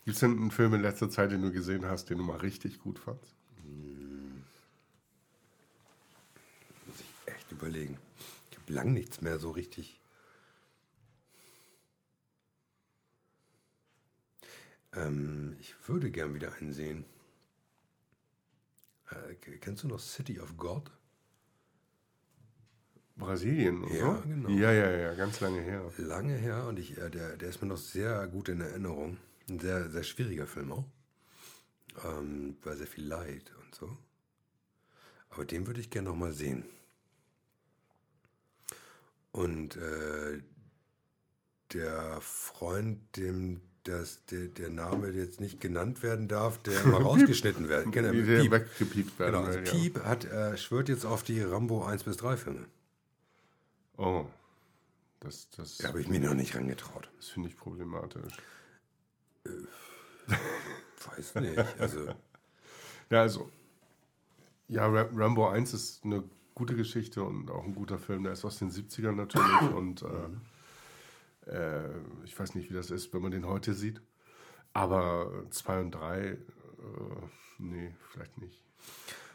[0.05, 2.39] Gibt es denn einen Film in letzter Zeit, den du gesehen hast, den du mal
[2.39, 3.35] richtig gut fandst?
[6.87, 7.99] Muss ich echt überlegen.
[8.51, 10.01] Ich habe lang nichts mehr so richtig.
[14.97, 17.05] Ähm, ich würde gern wieder einen sehen.
[19.11, 20.91] Äh, kennst du noch City of God?
[23.17, 23.95] Brasilien, oder?
[23.95, 24.49] Ja, genau.
[24.51, 25.91] Ja, ja, ja, ganz lange her.
[25.97, 29.19] Lange her und ich, äh, der, der ist mir noch sehr gut in Erinnerung.
[29.49, 30.85] Ein sehr, sehr schwieriger Film auch.
[32.05, 33.97] Ähm, war sehr viel Leid und so.
[35.31, 36.65] Aber den würde ich gerne noch mal sehen.
[39.33, 40.43] Und äh,
[41.73, 47.69] der Freund, dem das, der, der Name jetzt nicht genannt werden darf, der mal rausgeschnitten
[47.69, 47.93] werden.
[47.93, 48.51] Genau, Wie der Piep.
[48.53, 49.65] weggepiept werden Genau, also ja.
[49.65, 52.67] Piep hat, äh, schwört jetzt auf die Rambo 1 bis 3 Filme.
[53.97, 54.27] Oh,
[55.21, 57.09] das, das, Da habe ich mich noch nicht rangetraut.
[57.17, 58.35] das finde ich problematisch.
[61.17, 61.59] Weiß nicht.
[61.79, 62.07] Also,
[63.11, 63.49] Ja, also,
[64.69, 66.25] ja, Ra- Rambo 1 ist eine
[66.57, 68.25] gute Geschichte und auch ein guter Film.
[68.25, 70.07] Der ist aus den 70ern natürlich und äh,
[71.47, 71.89] äh,
[72.25, 74.01] ich weiß nicht, wie das ist, wenn man den heute sieht.
[74.73, 76.39] Aber 2 und 3, äh,
[77.59, 78.63] nee, vielleicht nicht.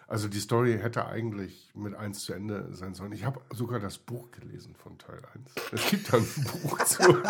[0.08, 3.14] Also die Story hätte eigentlich mit 1 zu Ende sein sollen.
[3.14, 5.56] Ich habe sogar das Buch gelesen von Teil 1.
[5.72, 6.28] Es gibt da ein
[6.64, 7.24] Buch zu.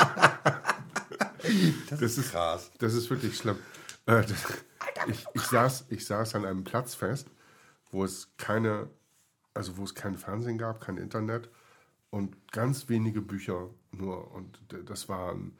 [1.91, 2.71] Das ist krass.
[2.79, 3.57] Das ist wirklich schlimm.
[4.07, 4.43] Äh, das,
[5.07, 7.27] ich, ich, saß, ich saß an einem Platz fest,
[7.91, 8.89] wo es keine,
[9.53, 11.49] also wo es kein Fernsehen gab, kein Internet
[12.09, 14.31] und ganz wenige Bücher nur.
[14.31, 15.53] Und das waren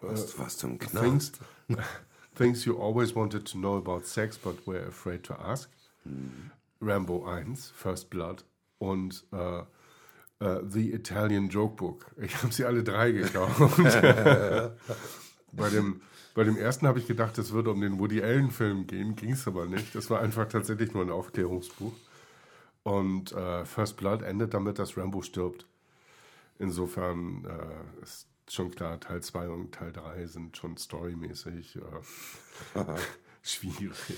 [0.00, 1.40] Was, was zum Things, Knast?
[2.34, 5.70] things you always wanted to know about sex, but were afraid to ask.
[6.80, 8.44] Rambo 1, First Blood
[8.78, 9.60] und äh,
[10.40, 12.06] äh, The Italian Jokebook.
[12.20, 13.58] Ich habe sie alle drei gekauft.
[15.52, 16.02] bei, dem,
[16.34, 19.46] bei dem ersten habe ich gedacht, es würde um den Woody Allen-Film gehen, ging es
[19.46, 19.94] aber nicht.
[19.94, 21.94] Das war einfach tatsächlich nur ein Aufklärungsbuch.
[22.82, 25.66] Und äh, First Blood endet damit, dass Rambo stirbt.
[26.58, 32.84] Insofern äh, ist schon klar, Teil 2 und Teil 3 sind schon storymäßig äh,
[33.42, 34.16] schwierig.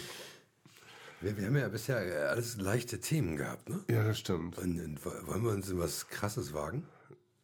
[1.21, 3.83] Wir, wir haben ja bisher äh, alles leichte Themen gehabt, ne?
[3.89, 4.59] Ja, das stimmt.
[4.59, 6.87] Und, und wollen wir uns in was Krasses wagen?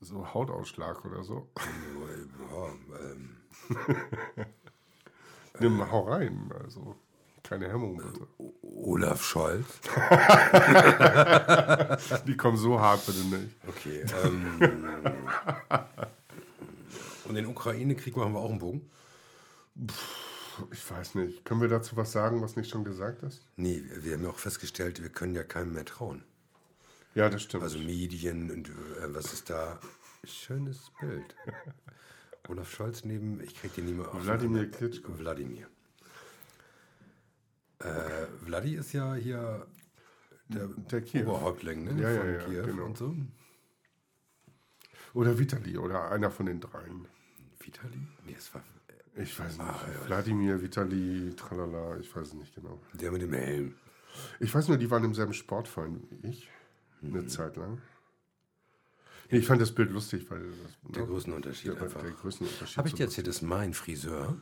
[0.00, 1.48] So Hautausschlag oder so.
[1.56, 3.36] Ja, ähm,
[5.60, 6.52] Nimm, hau rein.
[6.62, 6.96] Also,
[7.52, 8.26] keine Hemmung bitte.
[8.62, 9.66] Olaf Scholz.
[12.26, 13.54] Die kommen so hart bitte nicht.
[13.68, 14.06] Okay.
[14.24, 14.58] Ähm,
[17.26, 18.90] und den Ukraine-Krieg machen wir auch einen Bogen?
[20.70, 21.44] Ich weiß nicht.
[21.44, 23.42] Können wir dazu was sagen, was nicht schon gesagt ist?
[23.56, 26.24] Nee, wir, haben ja auch festgestellt, wir können ja keinem mehr trauen.
[27.14, 27.64] Ja, das stimmt.
[27.64, 28.72] Also Medien und äh,
[29.08, 29.78] was ist da?
[30.24, 31.36] Schönes Bild.
[32.48, 34.24] Olaf Scholz neben, ich krieg den nie mehr auf.
[34.24, 35.18] Wladimir Klitschko.
[35.18, 35.66] Wladimir.
[37.84, 39.66] Äh, Vladi ist ja hier
[40.48, 41.22] der, Der Kiew.
[41.28, 42.02] Oberhäuptling ne?
[42.02, 42.84] Ja, ja, von ja, Kiew genau.
[42.86, 43.16] und so.
[45.14, 47.06] Oder Vitali oder einer von den dreien.
[47.60, 48.00] Vitali?
[48.24, 48.62] Nee, es war
[49.16, 49.60] Ich weiß nicht.
[49.68, 50.06] Ah, ja.
[50.06, 52.80] Wladimir, Vitali, tralala, ich weiß es nicht genau.
[52.94, 53.74] der mit dem Helm.
[54.40, 56.48] Ich weiß nur, die waren im selben Sportverein wie ich.
[57.00, 57.14] Mhm.
[57.14, 57.80] Eine Zeit lang.
[59.30, 62.02] Nee, ich fand das Bild lustig, weil das, Der ne, Größenunterschied der, einfach.
[62.02, 62.76] der Größenunterschied.
[62.76, 64.36] Habe ich dir erzählt, dass mein Friseur.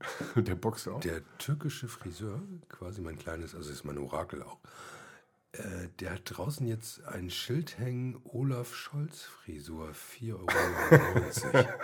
[0.36, 1.00] der Boxer auch.
[1.00, 4.58] der türkische Friseur, quasi mein kleines, also ist mein Orakel auch,
[5.52, 11.68] äh, der hat draußen jetzt ein Schild hängen, Olaf Scholz Frisur, 4,99 Euro.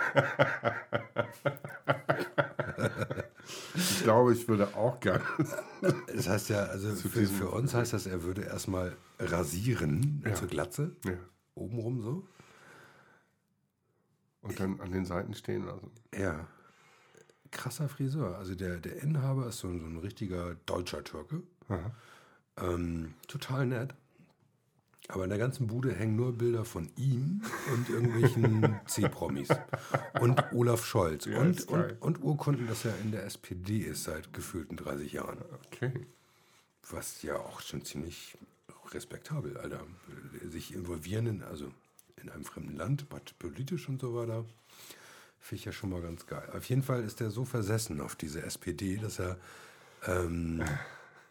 [3.75, 5.23] Ich glaube, ich würde auch gerne.
[6.07, 10.33] Das heißt ja, also für, für uns heißt das, er würde erstmal rasieren Ja.
[10.33, 11.13] zur Glatze, Ja.
[11.53, 12.27] obenrum so.
[14.41, 15.91] Und dann an den Seiten stehen lassen.
[16.15, 16.47] Ja.
[17.51, 18.37] Krasser Friseur.
[18.37, 21.41] Also der, der Inhaber ist so, ein- so ein richtiger deutscher Türke.
[22.57, 23.93] Ähm, total nett.
[25.07, 29.49] Aber in der ganzen Bude hängen nur Bilder von ihm und irgendwelchen C-Promis.
[30.19, 31.25] Und Olaf Scholz.
[31.25, 35.37] Ja, und, und, und Urkunden, dass er in der SPD ist seit gefühlten 30 Jahren.
[35.67, 36.07] Okay.
[36.89, 38.35] Was ja auch schon ziemlich
[38.91, 39.81] respektabel, Alter.
[40.43, 41.71] Sich involvieren in, also
[42.21, 43.05] in einem fremden Land,
[43.37, 44.43] politisch und so weiter.
[45.45, 46.49] Finde ich ja schon mal ganz geil.
[46.57, 49.37] Auf jeden Fall ist er so versessen auf diese SPD, dass er.
[50.07, 50.63] Ähm,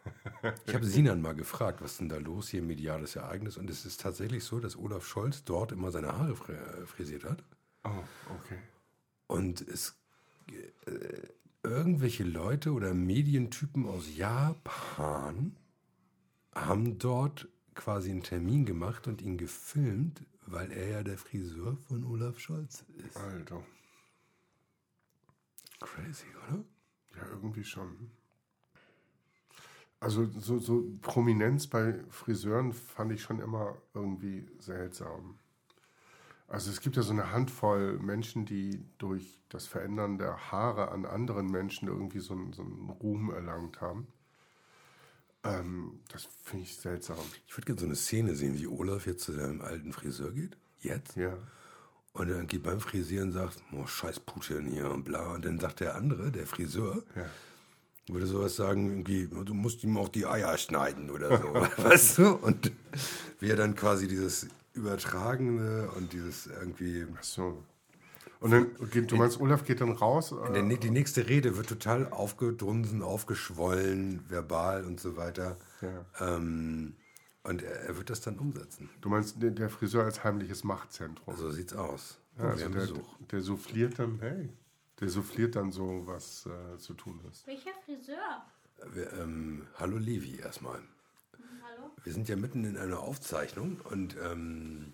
[0.69, 3.57] ich habe Sinan mal gefragt, was ist denn da los hier, mediales Ereignis.
[3.57, 7.43] Und es ist tatsächlich so, dass Olaf Scholz dort immer seine Haare fr- frisiert hat.
[7.83, 7.91] Oh,
[8.37, 8.59] okay.
[9.27, 9.97] Und es
[10.47, 11.29] äh,
[11.65, 15.57] irgendwelche Leute oder Medientypen aus Japan
[16.55, 22.05] haben dort quasi einen Termin gemacht und ihn gefilmt, weil er ja der Friseur von
[22.05, 23.17] Olaf Scholz ist.
[23.17, 23.61] Alter.
[25.85, 26.65] Crazy, oder?
[27.17, 28.11] Ja, irgendwie schon.
[30.01, 35.39] Also so, so Prominenz bei Friseuren fand ich schon immer irgendwie seltsam.
[36.49, 41.05] Also es gibt ja so eine Handvoll Menschen, die durch das Verändern der Haare an
[41.05, 44.09] anderen Menschen irgendwie so einen, so einen Ruhm erlangt haben.
[45.43, 47.19] Ähm, das finde ich seltsam.
[47.47, 50.57] Ich würde gerne so eine Szene sehen, wie Olaf jetzt zu seinem alten Friseur geht.
[50.81, 51.17] Jetzt.
[51.17, 51.37] Ja.
[52.15, 55.33] Und dann geht beim Frisieren und sagt, oh, scheiß Putin hier und bla.
[55.35, 57.25] Und dann sagt der andere, der Friseur, Ja.
[58.07, 61.53] würde sowas sagen, irgendwie, du musst ihm auch die Eier schneiden oder so,
[61.85, 62.29] weißt du?
[62.37, 62.71] Und
[63.41, 67.05] wie er dann quasi dieses Übertragende und dieses irgendwie.
[67.19, 67.63] Ach so.
[68.41, 70.35] Und dann geht, du meinst, Olaf geht dann raus?
[70.53, 75.57] Der, Äh, die nächste Rede wird total aufgedunsen, aufgeschwollen, verbal und so weiter.
[75.81, 76.05] Ja.
[76.37, 76.95] Ähm,
[77.45, 78.91] und er, er wird das dann umsetzen.
[79.01, 81.37] du meinst der, Friseur als heimliches Machtzentrum?
[81.37, 82.19] So sieht's aus.
[82.39, 83.17] Ja, also der, Besuch.
[83.31, 84.49] der souffliert dann, hey,
[85.01, 87.47] der souffliert dann so, was äh, zu tun ist.
[87.47, 88.45] Welcher Friseur?
[88.93, 90.81] Wir, ähm, hallo Levi erstmal.
[91.63, 91.91] Hallo?
[92.03, 94.93] Wir sind ja mitten in einer Aufzeichnung und ähm,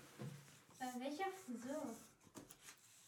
[0.79, 1.83] Äh, welcher Friseur?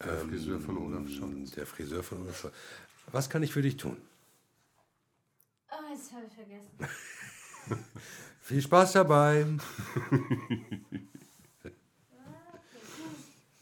[0.03, 1.51] Der Friseur von Olaf Scholz.
[1.51, 2.53] der Friseur von Olaf Scholz.
[3.11, 3.97] Was kann ich für dich tun?
[5.69, 6.77] Oh, jetzt habe ich vergessen.
[8.43, 9.45] Viel Spaß dabei.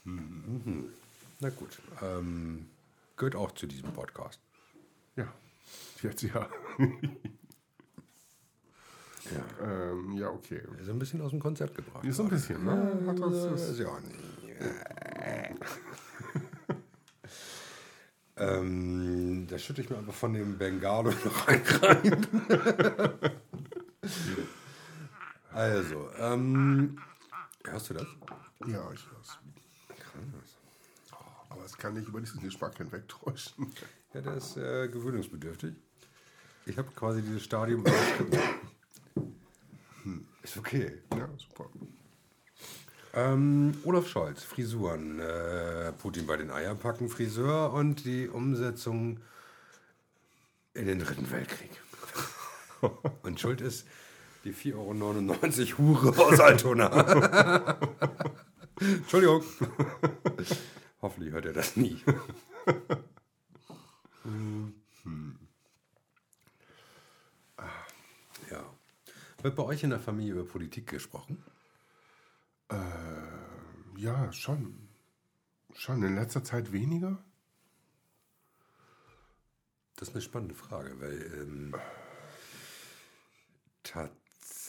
[0.02, 0.88] Mhm.
[1.38, 1.78] Na gut.
[2.02, 2.66] Ähm,
[3.16, 4.40] gehört auch zu diesem Podcast.
[5.14, 5.32] Ja,
[6.02, 6.48] jetzt ja.
[9.30, 9.44] Ja.
[9.62, 10.62] ähm, ja, okay.
[10.80, 12.04] Ist ein bisschen aus dem Konzept gebracht.
[12.04, 13.04] Ist so ein bisschen, ne?
[13.06, 14.18] Hat das, Das das, ist ja auch nicht.
[18.36, 22.26] ähm, da schütte ich mir einfach von dem Bengalo noch einen rein.
[25.54, 26.98] also, ähm,
[27.64, 28.06] hörst du das?
[28.66, 29.38] ja, ich weiß.
[31.50, 33.72] Aber es kann nicht über diesen Geschmack hinwegtäuschen.
[34.14, 35.74] Ja, der ist äh, gewöhnungsbedürftig.
[36.66, 37.84] Ich habe quasi dieses Stadium.
[40.04, 40.98] Hm, Ist okay.
[41.16, 41.68] Ja, super.
[43.14, 49.20] Ähm, Olaf Scholz, Frisuren, äh, Putin bei den Eierpacken, Friseur und die Umsetzung
[50.74, 51.70] in den Dritten Weltkrieg.
[53.22, 53.86] Und schuld ist
[54.44, 57.78] die 4,99 Euro Hure aus Altona.
[58.80, 59.44] Entschuldigung.
[61.00, 62.02] Hoffentlich hört er das nie.
[68.50, 68.64] ja.
[69.42, 71.42] Wird bei euch in der Familie über Politik gesprochen?
[72.68, 72.76] Äh,
[73.96, 74.88] ja, schon.
[75.74, 76.02] Schon.
[76.02, 77.22] In letzter Zeit weniger?
[79.96, 81.74] Das ist eine spannende Frage, weil ähm,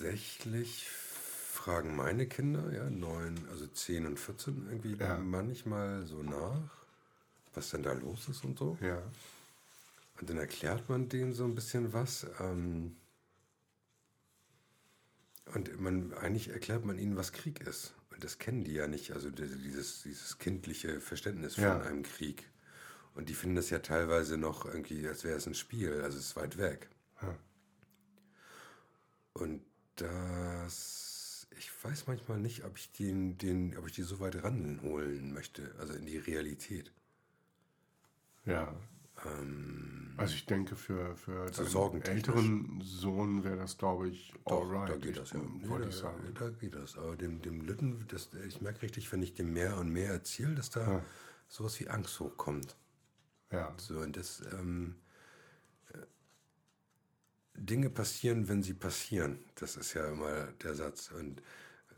[0.03, 5.17] tatsächlich fragen meine Kinder, ja, neun, also 10 und 14, irgendwie Ja.
[5.19, 6.71] manchmal so nach,
[7.53, 8.77] was denn da los ist und so.
[8.81, 9.01] Ja.
[10.19, 12.25] Und dann erklärt man denen so ein bisschen was.
[12.39, 12.95] Ähm,
[15.53, 17.93] und man, eigentlich erklärt man ihnen, was Krieg ist.
[18.11, 21.81] Und das kennen die ja nicht, also die- dieses, dieses kindliche Verständnis von Ja.
[21.81, 22.49] einem Krieg.
[23.15, 26.27] Und die finden das ja teilweise noch irgendwie, als wäre es ein Spiel, also es
[26.27, 26.89] ist weit weg.
[27.21, 27.37] Ja.
[29.33, 29.61] Und
[29.95, 35.33] das, ich weiß manchmal nicht, ob ich den, den, ob ich die so weit ranholen
[35.33, 36.91] möchte, also in die Realität.
[38.45, 38.75] Ja.
[39.25, 42.15] Ähm, Also ich denke, für, für So deinen sorgentechnisch.
[42.27, 44.89] älteren Sohn wäre das, glaube ich, Doch, alright.
[44.89, 45.39] da geht das ja.
[45.69, 46.33] Wollte da, ich sagen.
[46.33, 46.97] da geht das.
[46.97, 50.55] Aber dem, dem Lütten, das, ich merke richtig, wenn ich dem mehr und mehr erzähle,
[50.55, 51.05] dass da Ja.
[51.47, 52.75] sowas wie Angst hochkommt.
[53.51, 53.73] Ja.
[53.77, 55.02] So, und das, ähm, äh,
[57.55, 59.39] Dinge passieren, wenn sie passieren.
[59.55, 61.11] Das ist ja immer der Satz.
[61.11, 61.41] Und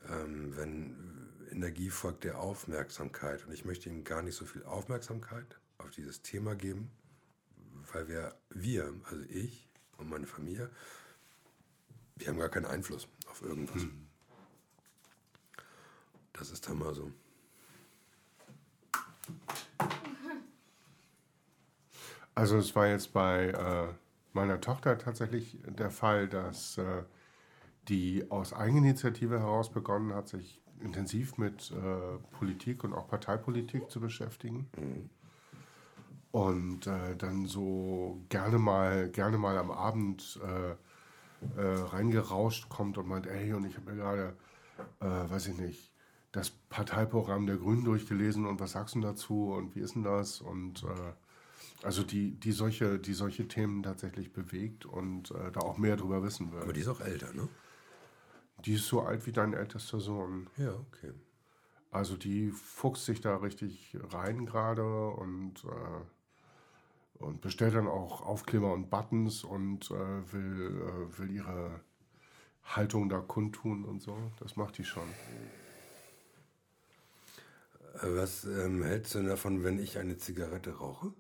[0.10, 3.46] ähm, wenn Energie folgt der Aufmerksamkeit.
[3.46, 6.92] Und ich möchte ihm gar nicht so viel Aufmerksamkeit auf dieses Thema geben,
[7.94, 10.70] weil wir, wir, also ich und meine Familie,
[12.18, 13.84] wir haben gar keinen Einfluss auf irgendwas.
[16.34, 17.12] Das ist dann mal so.
[22.34, 23.94] Also es war jetzt bei äh,
[24.36, 27.04] meiner Tochter tatsächlich der Fall, dass äh,
[27.88, 34.00] die aus Eigeninitiative heraus begonnen hat, sich intensiv mit äh, Politik und auch Parteipolitik zu
[34.00, 34.70] beschäftigen.
[36.32, 40.40] Und äh, dann so gerne mal, gerne mal am Abend
[41.58, 44.34] reingerauscht kommt und meint, ey, und ich habe mir gerade,
[45.00, 45.92] weiß ich nicht,
[46.32, 50.42] das Parteiprogramm der Grünen durchgelesen und was sagst du dazu und wie ist denn das?
[50.42, 50.84] Und
[51.84, 56.24] also die, die, solche, die solche Themen tatsächlich bewegt und äh, da auch mehr drüber
[56.24, 56.62] wissen will.
[56.62, 57.48] Aber die ist auch älter, ne?
[58.64, 60.50] Die ist so alt wie dein ältester Sohn.
[60.58, 61.14] Ja, okay.
[61.92, 68.74] Also die fuchst sich da richtig rein gerade und, äh, und bestellt dann auch Aufkleber
[68.74, 71.82] und Buttons und äh, will, äh, will ihre
[72.64, 74.18] Haltung da kundtun und so.
[74.40, 75.08] Das macht die schon.
[77.94, 81.14] Äh, Was ähm, hältst du denn davon, wenn ich eine Zigarette rauche?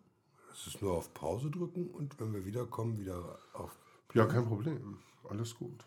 [0.55, 3.77] Das ist nur auf Pause drücken und wenn wir wiederkommen, wieder auf.
[4.13, 4.99] Ja, kein Problem.
[5.29, 5.83] Alles gut.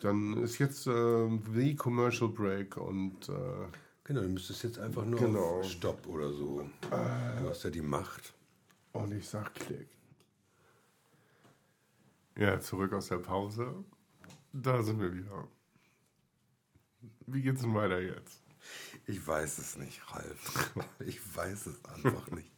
[0.00, 3.68] Dann ist jetzt äh, the Commercial Break und äh,
[4.02, 5.60] Genau, du müsstest jetzt einfach nur Genau.
[5.60, 6.68] auf Stopp oder so.
[6.90, 8.34] Du hast ja die Macht.
[8.92, 9.88] Und ich sag Klick.
[12.36, 13.84] Ja, zurück aus der Pause.
[14.52, 15.46] Da sind wir wieder.
[17.26, 18.42] Wie geht's denn weiter jetzt?
[19.06, 20.74] Ich weiß es nicht, Ralf.
[21.06, 22.50] Ich weiß es einfach nicht.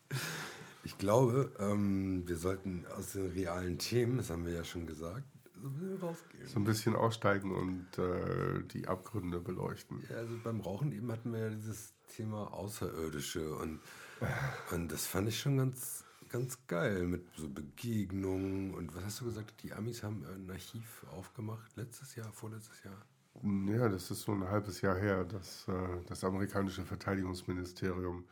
[0.84, 5.24] Ich glaube, ähm, wir sollten aus den realen Themen, das haben wir ja schon gesagt,
[5.60, 6.46] so ein bisschen rausgehen.
[6.46, 10.02] So ein bisschen aussteigen und äh, die Abgründe beleuchten.
[10.08, 13.80] Ja, also beim Rauchen eben hatten wir ja dieses Thema Außerirdische und,
[14.70, 19.24] und das fand ich schon ganz, ganz geil mit so Begegnungen und was hast du
[19.24, 23.04] gesagt, die Amis haben ein Archiv aufgemacht, letztes Jahr, vorletztes Jahr?
[23.42, 25.72] Ja, das ist so ein halbes Jahr her, dass äh,
[26.06, 28.24] das amerikanische Verteidigungsministerium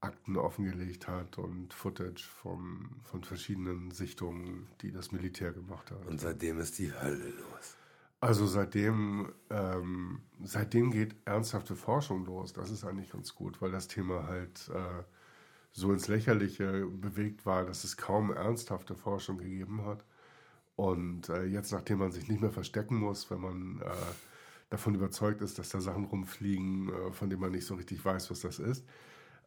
[0.00, 6.04] Akten offengelegt hat und Footage vom, von verschiedenen Sichtungen, die das Militär gemacht hat.
[6.06, 7.76] Und seitdem ist die Hölle los.
[8.20, 12.52] Also seitdem, ähm, seitdem geht ernsthafte Forschung los.
[12.52, 15.02] Das ist eigentlich ganz gut, weil das Thema halt äh,
[15.72, 20.04] so ins Lächerliche bewegt war, dass es kaum ernsthafte Forschung gegeben hat.
[20.76, 23.90] Und äh, jetzt, nachdem man sich nicht mehr verstecken muss, wenn man äh,
[24.70, 28.30] davon überzeugt ist, dass da Sachen rumfliegen, äh, von denen man nicht so richtig weiß,
[28.30, 28.84] was das ist,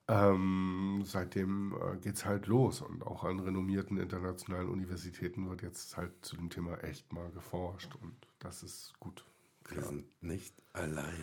[0.08, 2.82] ähm, seitdem äh, geht es halt los.
[2.82, 7.96] Und auch an renommierten internationalen Universitäten wird jetzt halt zu dem Thema echt mal geforscht.
[8.02, 9.26] Und das ist gut.
[9.70, 11.18] Wir sind nicht alleine.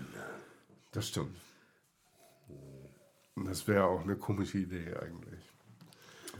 [0.93, 1.37] Das stimmt.
[3.37, 5.41] Das wäre auch eine komische Idee eigentlich.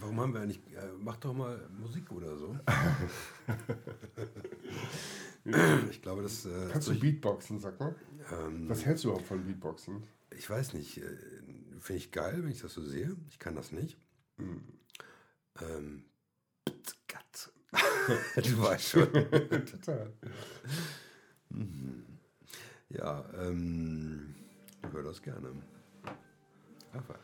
[0.01, 2.57] Warum haben wir eigentlich, äh, mach doch mal Musik oder so.
[5.91, 6.45] ich glaube, das...
[6.47, 7.95] Äh, Kannst du Beatboxen, sag mal?
[8.33, 10.03] ähm, Was hältst du überhaupt von Beatboxen?
[10.37, 11.17] Ich weiß nicht, äh,
[11.85, 13.15] finde ich geil, wenn ich das so sehe.
[13.29, 13.99] Ich kann das nicht.
[15.61, 16.05] Ähm,
[17.07, 17.53] Katz.
[18.37, 19.13] du weißt schon.
[19.13, 20.13] Total.
[22.89, 24.35] Ja, ähm,
[24.83, 25.51] ich höre das gerne.
[26.95, 27.19] Ach was.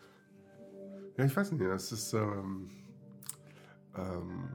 [1.17, 2.71] Ja, ich weiß nicht, es ist, ähm,
[3.97, 4.49] ähm,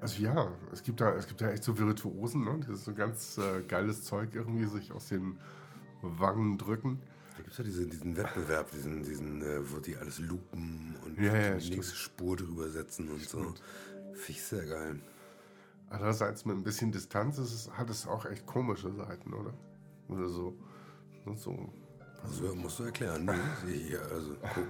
[0.00, 2.58] also ja, es gibt da, es gibt da echt so Virtuosen, ne?
[2.60, 5.38] Das ist so ganz äh, geiles Zeug irgendwie, sich aus den
[6.02, 7.00] Wangen drücken.
[7.36, 11.18] Da gibt es ja diese, diesen Wettbewerb, diesen, diesen äh, wo die alles lupen und
[11.20, 11.76] Ja, ja, die stimmt.
[11.76, 13.38] nächste Spur drüber setzen und so.
[13.38, 13.54] Finde
[14.28, 15.00] ich sehr geil.
[15.90, 19.52] Andererseits mit ein bisschen Distanz ist es, hat es auch echt komische Seiten, oder?
[20.08, 20.56] Oder so.
[21.26, 21.72] ne, so.
[22.24, 23.28] Also musst du erklären.
[23.66, 24.00] Hier.
[24.10, 24.62] Also ko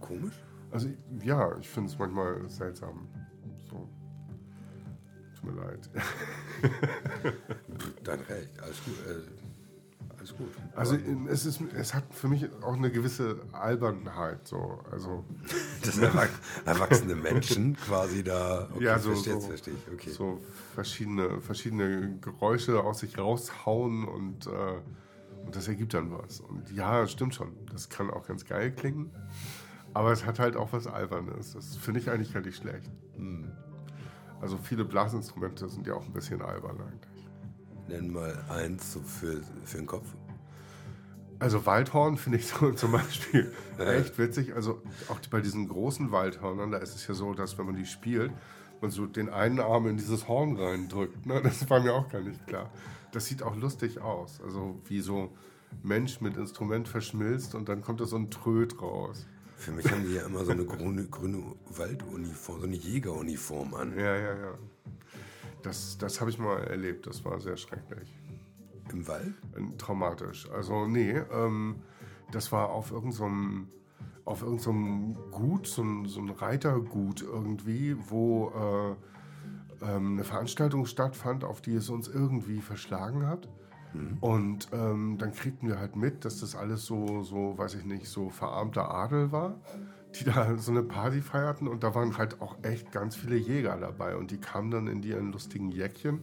[0.00, 0.34] komisch?
[0.70, 0.88] Also
[1.22, 3.08] ja, ich finde es manchmal seltsam.
[3.68, 3.88] So.
[5.40, 5.90] Tut mir leid.
[8.04, 8.60] Dein Recht.
[8.62, 8.94] Alles gut.
[10.22, 10.48] Alles gut.
[10.76, 10.96] Also
[11.28, 14.46] es, ist, es hat für mich auch eine gewisse Albernheit.
[14.46, 14.78] So.
[14.90, 15.24] Also
[15.84, 16.28] Das sind erwach
[16.64, 18.68] erwachsene Menschen quasi da.
[18.72, 19.92] Okay, Ja, so- verstehe, so- verstehe ich.
[19.92, 20.10] Okay.
[20.10, 20.40] so
[20.74, 24.50] verschiedene, verschiedene Geräusche aus sich raushauen und, äh,
[25.44, 26.38] und das ergibt dann was.
[26.40, 27.52] Und ja, stimmt schon.
[27.72, 29.10] Das kann auch ganz geil klingen.
[29.94, 31.52] Aber es hat halt auch was Albernes.
[31.54, 32.88] Das finde ich eigentlich gar nicht schlecht.
[34.40, 37.11] Also viele Blasinstrumente sind ja auch ein bisschen albern eigentlich.
[37.88, 40.06] Nenn mal eins so für, für den Kopf.
[41.38, 44.54] Also Waldhorn finde ich so zum Beispiel echt witzig.
[44.54, 47.86] Also auch bei diesen großen Waldhörnern, da ist es ja so, dass wenn man die
[47.86, 48.32] spielt,
[48.80, 51.26] man so den einen Arm in dieses Horn reindrückt.
[51.26, 51.40] Ne?
[51.42, 52.70] Das war mir auch gar nicht klar.
[53.12, 54.40] Das sieht auch lustig aus.
[54.42, 55.30] Also wie so
[55.82, 59.26] Mensch mit Instrument verschmilzt und dann kommt da so ein Tröd raus.
[59.56, 63.96] Für mich haben die ja immer so eine grüne, grüne Walduniform, so eine Jägeruniform an.
[63.96, 64.58] Ja, ja, ja.
[65.62, 67.06] Das, das habe ich mal erlebt.
[67.06, 68.12] Das war sehr schrecklich.
[68.92, 69.34] Im Wald?
[69.56, 70.50] Äh, traumatisch.
[70.50, 71.76] Also nee, ähm,
[72.30, 73.68] das war auf irgendeinem
[74.24, 81.42] auf irgendeinem Gut, so ein, so ein Reitergut irgendwie, wo äh, ähm, eine Veranstaltung stattfand,
[81.42, 83.48] auf die es uns irgendwie verschlagen hat.
[84.20, 88.08] Und ähm, dann kriegten wir halt mit, dass das alles so, so, weiß ich nicht,
[88.08, 89.60] so verarmter Adel war,
[90.14, 91.68] die da so eine Party feierten.
[91.68, 94.16] Und da waren halt auch echt ganz viele Jäger dabei.
[94.16, 96.22] Und die kamen dann in ihren lustigen Jäckchen.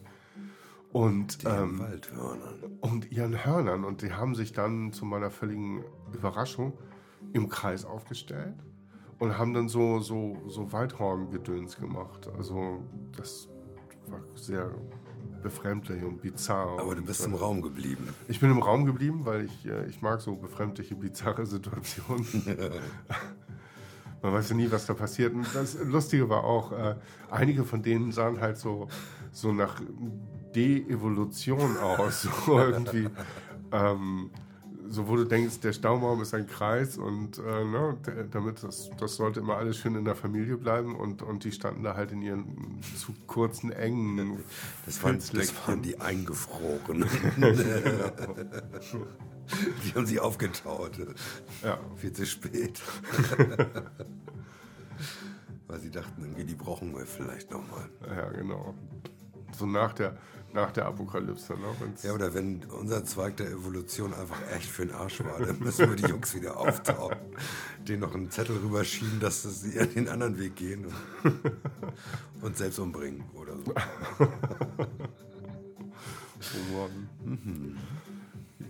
[0.92, 2.78] Und, ähm, Waldhörnern.
[2.82, 3.84] und ihren Hörnern.
[3.84, 5.84] Und die haben sich dann zu meiner völligen
[6.14, 6.74] Überraschung
[7.34, 8.56] im Kreis aufgestellt
[9.20, 12.28] und haben dann so, so, so Waldhorn-Gedöns gemacht.
[12.38, 12.84] Also
[13.16, 13.50] das
[14.08, 14.72] war sehr
[15.44, 16.80] befremdlich und bizarr.
[16.80, 18.08] Aber du und, bist äh, im Raum geblieben.
[18.28, 22.26] ich bin im Raum geblieben, weil ich, äh, ich mag so befremdliche, bizarre Situationen.
[24.22, 25.34] Man weiß ja nie, was da passiert.
[25.34, 26.96] Und das Lustige war auch, äh,
[27.30, 28.88] einige von denen sahen halt so,
[29.32, 29.82] so nach
[30.56, 32.28] De-Evolution aus.
[32.46, 33.10] So irgendwie.
[33.72, 34.30] Ähm,
[34.92, 37.96] so wo du denkst, der Staumbaum ist ein Kreis und äh, ne,
[38.32, 41.84] damit das, das sollte immer alles schön in der Familie bleiben und, und die standen
[41.84, 44.40] da halt in ihren zu kurzen, engen
[44.88, 47.08] Das waren, das waren die Eingefrorenen.
[49.84, 50.92] die haben sich aufgetaut.
[51.64, 51.80] Ja.
[51.96, 52.82] Viel zu spät.
[55.68, 57.90] Weil sie dachten, irgendwie, die brauchen wir vielleicht nochmal.
[58.08, 58.74] Ja, genau.
[59.58, 60.18] So nach der,
[60.54, 61.54] nach der Apokalypse.
[61.54, 61.68] Ne?
[61.80, 65.60] Wenn's- Ja, oder wenn unser Zweig der Evolution einfach echt für den Arsch war, dann
[65.60, 67.18] müssen wir die Jungs wieder auftauchen.
[67.88, 70.94] Denen noch einen Zettel rüberschieben, dass sie den anderen Weg gehen und
[72.42, 73.74] uns selbst umbringen oder so.
[76.54, 76.90] Humor.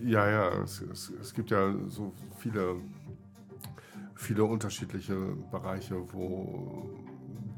[0.04, 2.78] Ja, ja, es, es, es gibt ja so viele,
[4.16, 5.16] viele unterschiedliche
[5.52, 6.90] Bereiche, wo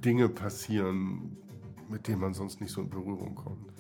[0.04, 1.38] Dinge passieren,
[1.90, 3.72] mit denen man sonst nicht so in Berührung kommt.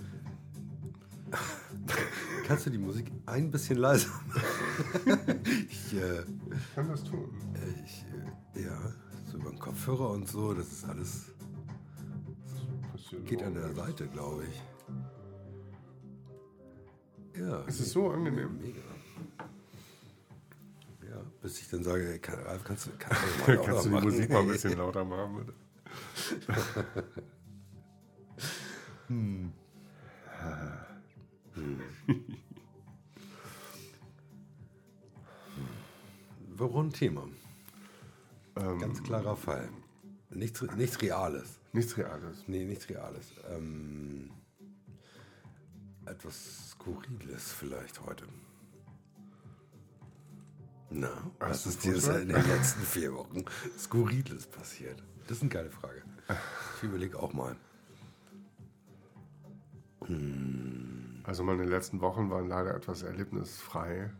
[2.45, 5.39] Kannst du die Musik ein bisschen leiser machen?
[5.69, 7.29] ich, äh, Ich kann das tun.
[7.85, 8.05] ich,
[8.55, 8.77] äh, ja,
[9.25, 11.31] so über den Kopfhörer und so, das ist alles,
[12.91, 13.73] Passiert geht an der.
[13.73, 14.61] Seite, glaube ich.
[17.37, 17.63] Ja.
[17.67, 18.57] Es ist so angenehm.
[18.57, 18.81] Mega.
[21.09, 23.89] Ja, bis ich dann sage, kann, Ralf, kannst du, kannst du, mal lauter Kannst du
[23.89, 24.05] die machen?
[24.05, 25.53] Musik mal ein bisschen lauter machen, bitte?
[36.61, 37.27] Warum ein Thema?
[38.55, 39.69] Ähm, Ganz klarer Fall.
[40.29, 41.59] Nichts, nichts Reales.
[41.73, 42.43] Nichts Reales.
[42.47, 43.31] Nee, nichts Reales.
[43.49, 44.31] Ähm,
[46.05, 48.25] etwas Skurriles vielleicht heute.
[50.89, 51.09] Na,
[51.39, 53.45] was ist dir in den letzten vier Wochen
[53.77, 55.01] Skurriles passiert?
[55.27, 56.01] Das ist eine geile Frage.
[56.77, 57.55] Ich überlege auch mal.
[61.23, 64.11] Also meine letzten Wochen waren leider etwas erlebnisfrei,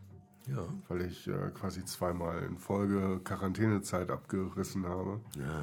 [0.46, 0.64] Ja.
[0.88, 5.20] weil ich äh, quasi zweimal in Folge Quarantänezeit abgerissen habe.
[5.36, 5.62] Ja,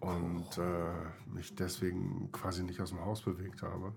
[0.00, 3.92] und äh, mich deswegen quasi nicht aus dem Haus bewegt habe.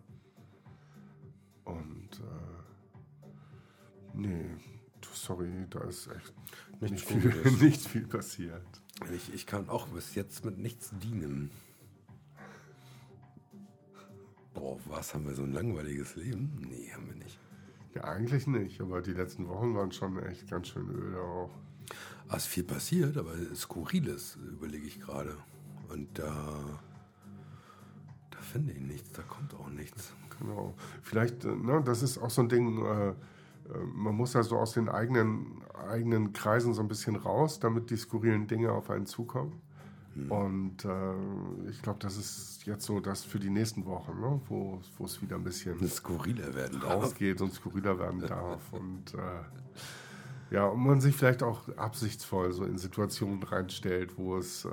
[1.65, 3.27] Und äh,
[4.13, 4.45] nee,
[5.13, 6.33] sorry, da ist echt
[6.81, 8.65] Nichts nicht, viel, nicht viel passiert.
[9.13, 11.51] Ich, ich kann auch bis jetzt mit nichts dienen.
[14.53, 16.67] Boah, was, haben wir so ein langweiliges Leben?
[16.69, 17.39] Nee, haben wir nicht.
[17.93, 21.51] Ja, eigentlich nicht, aber die letzten Wochen waren schon echt ganz schön öde auch.
[22.27, 25.37] Ah, ist viel passiert, aber Skurriles überlege ich gerade.
[25.89, 26.79] Und da,
[28.31, 30.13] da finde ich nichts, da kommt auch nichts.
[30.41, 30.73] Genau.
[31.01, 33.13] Vielleicht, äh, ne, das ist auch so ein Ding, äh, äh,
[33.93, 37.97] man muss ja so aus den eigenen, eigenen Kreisen so ein bisschen raus, damit die
[37.97, 39.61] skurrilen Dinge auf einen zukommen.
[40.27, 44.81] Und äh, ich glaube, das ist jetzt so das für die nächsten Wochen, ne, wo
[45.05, 47.03] es wieder ein bisschen Skurriler werden darf.
[47.03, 48.61] rausgeht und skurriler werden darf.
[48.73, 54.65] Und äh, ja, und man sich vielleicht auch absichtsvoll so in Situationen reinstellt, wo es,
[54.65, 54.69] äh,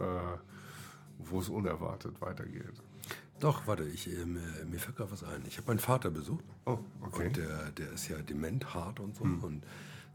[1.19, 2.83] wo es unerwartet weitergeht.
[3.41, 5.43] Doch, warte, ich, äh, mir, mir fällt gerade was ein.
[5.47, 6.45] Ich habe meinen Vater besucht.
[6.65, 7.21] Oh, okay.
[7.21, 7.27] Hm.
[7.27, 9.25] Und der, der ist ja dement hart und so.
[9.25, 9.63] Und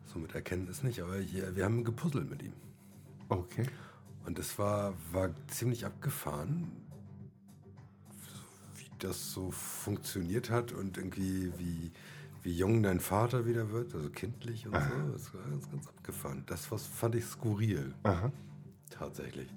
[0.06, 1.02] somit erkennen es nicht.
[1.02, 2.54] Aber hier, wir haben gepuzzelt mit ihm.
[3.30, 3.66] Okay.
[4.26, 6.72] Und es war, war ziemlich abgefahren,
[8.76, 11.92] wie das so funktioniert hat und irgendwie wie,
[12.42, 15.12] wie jung dein Vater wieder wird, also kindlich und so.
[15.12, 16.44] Das war ganz, ganz abgefahren.
[16.46, 18.32] Das was fand ich skurril, Aha.
[18.90, 19.50] tatsächlich.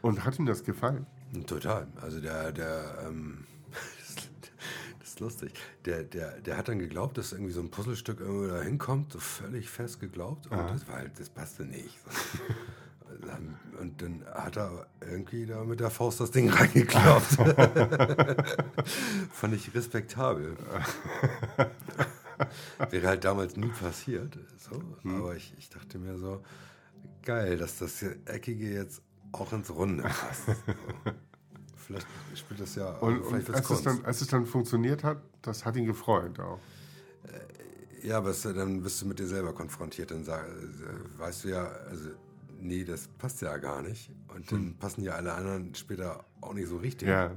[0.00, 1.06] Und hat ihm das gefallen?
[1.46, 1.86] Total.
[2.00, 3.44] Also der, der, ähm,
[5.00, 5.52] das ist lustig.
[5.84, 9.18] Der, der, der hat dann geglaubt, dass irgendwie so ein Puzzlestück irgendwo da hinkommt, so
[9.18, 10.46] völlig fest geglaubt.
[10.46, 11.98] Und das war halt, das passte nicht.
[13.80, 17.36] Und dann hat er irgendwie da mit der Faust das Ding reingekloppt.
[19.32, 20.56] Fand ich respektabel.
[22.90, 24.38] Wäre halt damals nie passiert.
[24.58, 24.82] So.
[25.08, 26.42] Aber ich, ich dachte mir so,
[27.22, 30.46] geil, dass das hier Eckige jetzt auch ins Runde passt.
[30.46, 31.12] So.
[31.86, 35.64] Vielleicht spielt das ja Und, und als, es dann, als es dann funktioniert hat, das
[35.64, 36.58] hat ihn gefreut auch.
[38.04, 40.10] Ja, aber es, dann bist du mit dir selber konfrontiert.
[40.10, 42.10] Dann sag, äh, weißt du ja, also,
[42.60, 44.10] nee, das passt ja gar nicht.
[44.28, 47.08] Und dann passen ja alle anderen später auch nicht so richtig.
[47.08, 47.30] Ja.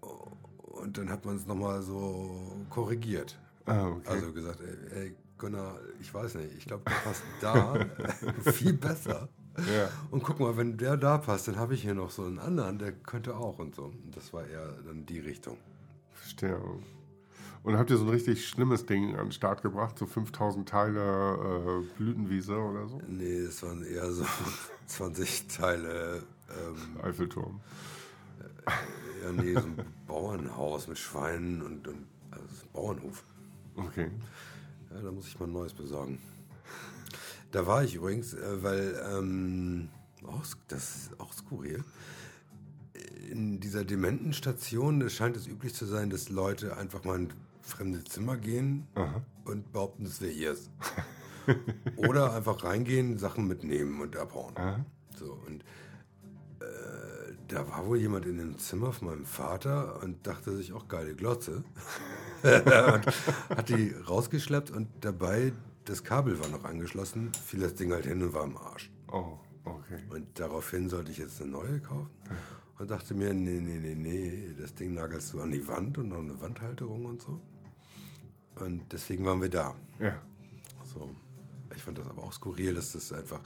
[0.00, 3.38] Und dann hat man es nochmal so korrigiert.
[3.66, 4.08] Ah, okay.
[4.08, 7.74] Also gesagt, ey, ey Gunnar, ich weiß nicht, ich glaube, der passt da
[8.52, 9.28] viel besser.
[9.58, 9.88] Ja.
[10.10, 12.78] Und guck mal, wenn der da passt, dann habe ich hier noch so einen anderen,
[12.78, 13.84] der könnte auch und so.
[13.84, 15.58] Und das war eher dann die Richtung.
[16.12, 16.58] Verstehe.
[17.62, 21.80] Und habt ihr so ein richtig schlimmes Ding an den Start gebracht, so 5000 Teile
[21.80, 23.00] äh, Blütenwiese oder so?
[23.06, 24.24] Nee, es waren eher so
[24.86, 27.60] 20 Teile ähm, Eiffelturm.
[29.22, 29.76] Ja, nee, so ein
[30.08, 33.22] Bauernhaus mit Schweinen und, und also Bauernhof.
[33.76, 34.10] Okay.
[34.90, 36.18] Ja, da muss ich mal ein neues besorgen.
[37.52, 39.88] Da war ich übrigens, äh, weil, ähm,
[40.26, 41.84] auch, das ist auch skurril.
[43.30, 47.32] In dieser Dementenstation scheint es üblich zu sein, dass Leute einfach mal in
[47.62, 48.86] fremde Zimmer gehen
[49.44, 50.70] und behaupten, das wäre ihrs.
[51.96, 54.56] Oder einfach reingehen, Sachen mitnehmen und abhauen.
[54.56, 54.84] Aha.
[55.16, 55.62] So, und
[56.60, 60.88] äh, da war wohl jemand in dem Zimmer von meinem Vater und dachte sich auch
[60.88, 61.64] geile Glotze.
[62.42, 63.06] und
[63.56, 65.52] hat die rausgeschleppt und dabei,
[65.84, 68.90] das Kabel war noch angeschlossen, fiel das Ding halt hin und war am Arsch.
[69.08, 69.98] Oh, okay.
[70.10, 72.10] Und daraufhin sollte ich jetzt eine neue kaufen.
[72.78, 76.08] Und dachte mir, nee, nee, nee, nee, das Ding nagelst du an die Wand und
[76.08, 77.40] noch eine Wandhalterung und so.
[78.56, 79.74] Und deswegen waren wir da.
[80.00, 80.20] Ja.
[80.84, 81.10] So.
[81.74, 83.40] Ich fand das aber auch skurril, dass das einfach,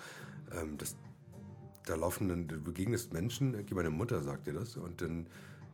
[0.53, 0.97] ähm, das,
[1.85, 5.27] da laufen dann, du begegnest Menschen, irgendwie meine Mutter sagt dir das, und dann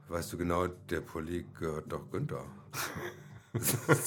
[0.08, 2.44] weißt du genau, der Pulli gehört doch Günther.
[3.52, 4.06] das,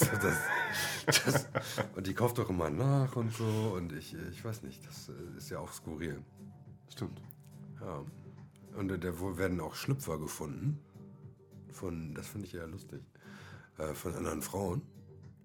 [1.05, 1.47] das,
[1.95, 5.37] und die kauft doch immer nach und so, und ich, ich weiß nicht, das äh,
[5.37, 6.23] ist ja auch skurril.
[6.89, 7.21] Stimmt.
[7.81, 8.03] Ja.
[8.77, 10.79] Und da werden auch Schlüpfer gefunden,
[11.71, 13.01] von, das finde ich ja lustig,
[13.77, 14.81] äh, von anderen Frauen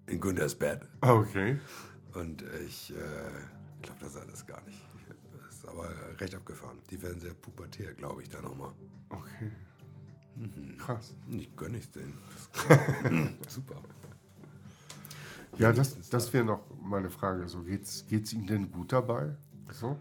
[0.07, 0.81] in Günthers Bett.
[1.01, 1.59] Ah, Okay.
[2.13, 2.95] Und ich äh,
[3.81, 4.81] glaube das alles gar nicht.
[5.47, 5.89] Das ist aber
[6.19, 6.79] recht abgefahren.
[6.89, 8.73] Die werden sehr pubertär, glaube ich, da nochmal.
[9.09, 9.51] Okay.
[10.35, 10.77] Mhm.
[10.77, 11.13] Krass.
[11.29, 12.17] Ich gönne es denen.
[12.53, 13.75] Das- Super.
[15.57, 17.47] Ja, das, das wäre noch meine Frage.
[17.47, 19.35] So, geht's, geht's Ihnen denn gut dabei?
[19.71, 19.99] So?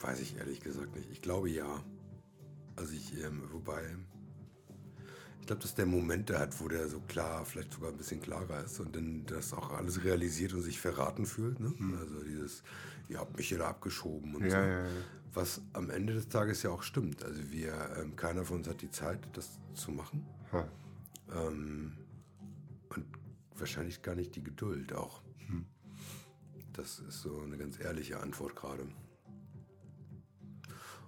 [0.00, 1.10] Weiß ich ehrlich gesagt nicht.
[1.10, 1.84] Ich glaube ja.
[2.76, 3.82] Also ich, ähm, wobei,
[5.40, 8.22] ich glaube, dass der Moment da hat, wo der so klar, vielleicht sogar ein bisschen
[8.22, 11.60] klarer ist und dann das auch alles realisiert und sich verraten fühlt.
[11.60, 11.74] Ne?
[12.00, 12.62] Also dieses,
[13.10, 14.56] ihr habt mich hier da abgeschoben und Ja, so.
[14.56, 14.88] ja, ja.
[15.32, 17.22] Was am Ende des Tages ja auch stimmt.
[17.24, 20.26] Also wir, ähm, keiner von uns hat die Zeit, das zu machen.
[20.52, 20.68] Ha.
[21.32, 21.96] Ähm,
[22.88, 23.06] und
[23.56, 25.22] wahrscheinlich gar nicht die Geduld auch.
[26.72, 28.86] Das ist so eine ganz ehrliche Antwort gerade.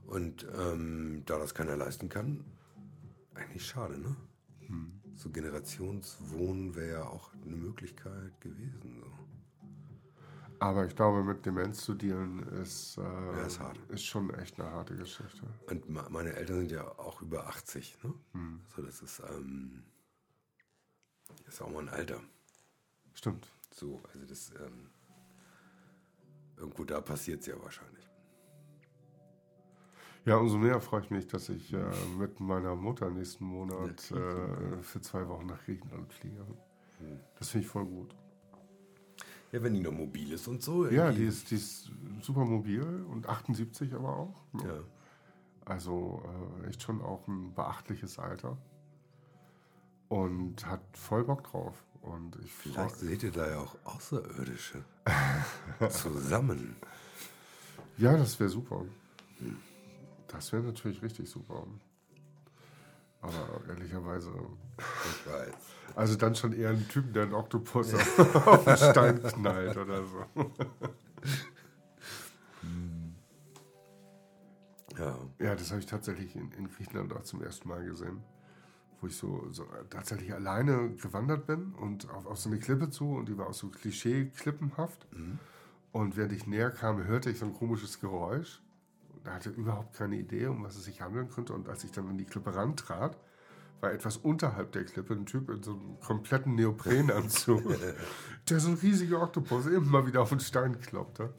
[0.07, 2.45] Und ähm, da das keiner leisten kann,
[3.35, 4.15] eigentlich schade, ne?
[5.15, 9.01] So Generationswohnen wäre ja auch eine Möglichkeit gewesen.
[9.01, 9.22] So.
[10.63, 13.77] Aber ich glaube, mit Demenz zu dealen ist, äh, ist hart.
[13.89, 15.43] ist schon echt eine harte Geschichte.
[15.67, 18.15] Und meine Eltern sind ja auch über 80, ne?
[18.69, 19.83] So, das ist, ähm,
[21.49, 22.21] ist auch mal ein Alter.
[23.13, 23.49] Stimmt.
[23.75, 24.91] So, also das, ähm,
[26.57, 28.09] irgendwo da passiert es ja wahrscheinlich.
[30.25, 34.81] Ja, umso mehr freue ich mich, dass ich äh, mit meiner Mutter nächsten Monat äh,
[34.81, 36.47] für zwei Wochen nach Griechenland fliege.
[37.37, 38.15] Das finde ich voll gut.
[39.53, 40.89] Ja, wenn die noch mobil ist und so.
[40.89, 41.91] Ja, die ist, die ist
[42.23, 44.43] super mobil und 78 aber auch.
[44.53, 44.63] ne?
[44.65, 44.81] Ja.
[45.67, 46.23] Also
[46.65, 48.57] äh, echt schon auch ein beachtliches Alter.
[50.09, 51.85] Und hat voll Bock drauf.
[52.01, 54.85] Und ich Vielleicht seht ihr da ja auch Außerirdische
[55.91, 56.75] zusammen.
[57.97, 58.85] Ja, das wäre super.
[60.29, 61.67] Das wäre natürlich richtig super.
[63.23, 64.31] Aber ehrlicherweise,
[64.79, 65.55] Ich weiß.
[65.95, 70.03] also dann schon eher ein Typ, der einen Oktopus auf, auf den Stein knallt oder
[70.05, 70.27] so.
[74.99, 75.17] Ja.
[75.39, 78.23] Ja, das habe ich tatsächlich in, in Griechenland auch zum ersten Mal gesehen.
[79.01, 83.15] Wo ich so, so tatsächlich alleine gewandert bin und auf, auf so eine Klippe zu
[83.15, 85.07] und die war auch so klischee-klippenhaft.
[85.93, 88.63] Und während ich näher kam, hörte ich so ein komisches Geräusch.
[89.25, 91.53] Hatte überhaupt keine Idee, um was es sich handeln könnte.
[91.53, 93.17] Und als ich dann an die Klippe rantrat,
[93.81, 97.63] war etwas unterhalb der Klippe ein Typ in so einem kompletten Neoprenanzug,
[98.49, 101.35] der so ein riesiger Oktopus immer wieder auf den Stein kloppte.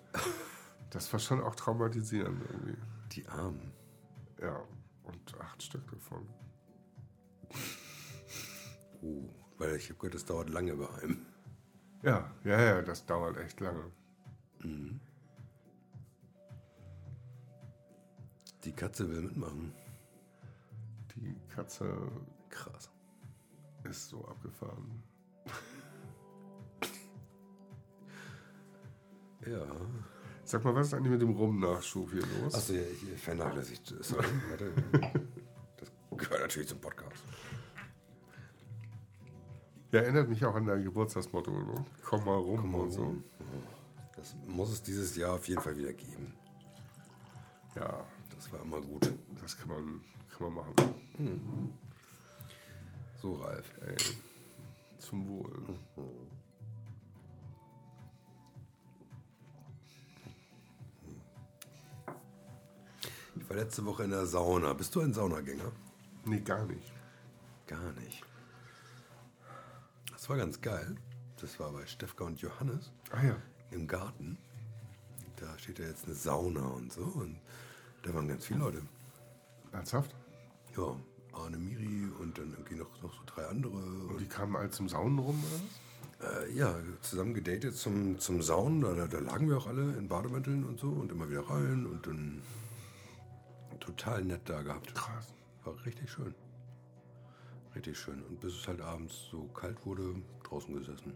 [0.90, 2.78] Das war schon auch traumatisierend irgendwie.
[3.14, 3.72] Die Armen.
[4.42, 4.62] Ja,
[5.04, 6.28] und acht Stück davon.
[9.02, 11.26] Oh, weil ich habe gehört, das dauert lange bei einem.
[12.04, 13.92] Ja, ja, ja, das dauert echt lange.
[18.64, 19.74] Die Katze will mitmachen.
[21.16, 21.96] Die Katze
[22.50, 22.90] Krass.
[23.84, 25.04] ist so abgefahren.
[29.46, 29.66] Ja.
[30.46, 32.54] Sag mal, was ist eigentlich mit dem Rum-Nachschub hier los?
[32.56, 33.94] Achso, ja, ich vernachlässigt.
[34.50, 34.72] Warte.
[35.78, 37.24] Das gehört natürlich zum Podcast.
[39.92, 41.86] Ja, erinnert mich auch an dein Geburtstagsmotto, ne?
[42.04, 43.04] Komm mal rum Komm mal und so.
[43.04, 43.24] rum.
[44.16, 46.34] Das muss es dieses Jahr auf jeden Fall wieder geben.
[47.76, 48.06] Ja,
[48.44, 49.10] Das war immer gut.
[49.42, 50.02] das kann man,
[50.38, 51.74] kann man machen.
[53.22, 53.72] So, Ralf.
[53.88, 53.96] Ey,
[55.00, 55.78] zum Wohl.
[63.36, 64.74] Ich war letzte Woche in der Sauna.
[64.74, 65.72] Bist du ein Saunagänger?
[66.26, 66.92] Nee, gar nicht.
[67.68, 68.24] Gar nicht.
[70.12, 70.96] Das war ganz geil.
[71.40, 73.36] Das war bei Stefka und Johannes Ah ja.
[73.72, 74.38] im Garten.
[75.38, 77.04] Da steht ja jetzt eine Sauna und so.
[77.04, 77.40] Und
[78.04, 78.82] da waren ganz viele Leute.
[79.72, 80.16] Ernsthaft?
[80.78, 80.96] Ja,
[81.34, 83.78] Arne Miri und dann irgendwie noch, noch so drei andere.
[83.78, 86.46] Und die kamen alle zum Saunen rum, oder was?
[86.48, 88.82] Äh, ja, zusammen gedatet zum, zum Saunen.
[88.82, 91.86] Da, da, da lagen wir auch alle in Bademänteln und so und immer wieder rein
[91.86, 92.42] und dann
[93.80, 94.94] total nett da gehabt.
[94.94, 95.34] Krass.
[95.64, 96.36] War richtig schön.
[97.76, 98.22] Richtig schön.
[98.24, 101.14] Und bis es halt abends so kalt wurde, draußen gesessen.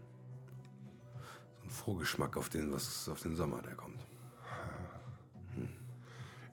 [1.58, 4.07] So ein Vorgeschmack auf den, was auf den Sommer, der kommt.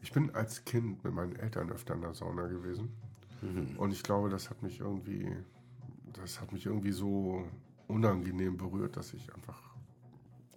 [0.06, 2.94] Ich bin als Kind mit meinen Eltern öfter in der Sauna gewesen.
[3.78, 5.36] Und ich glaube, das hat mich irgendwie,
[6.14, 7.44] das hat mich irgendwie so
[7.88, 9.60] unangenehm berührt, dass ich einfach.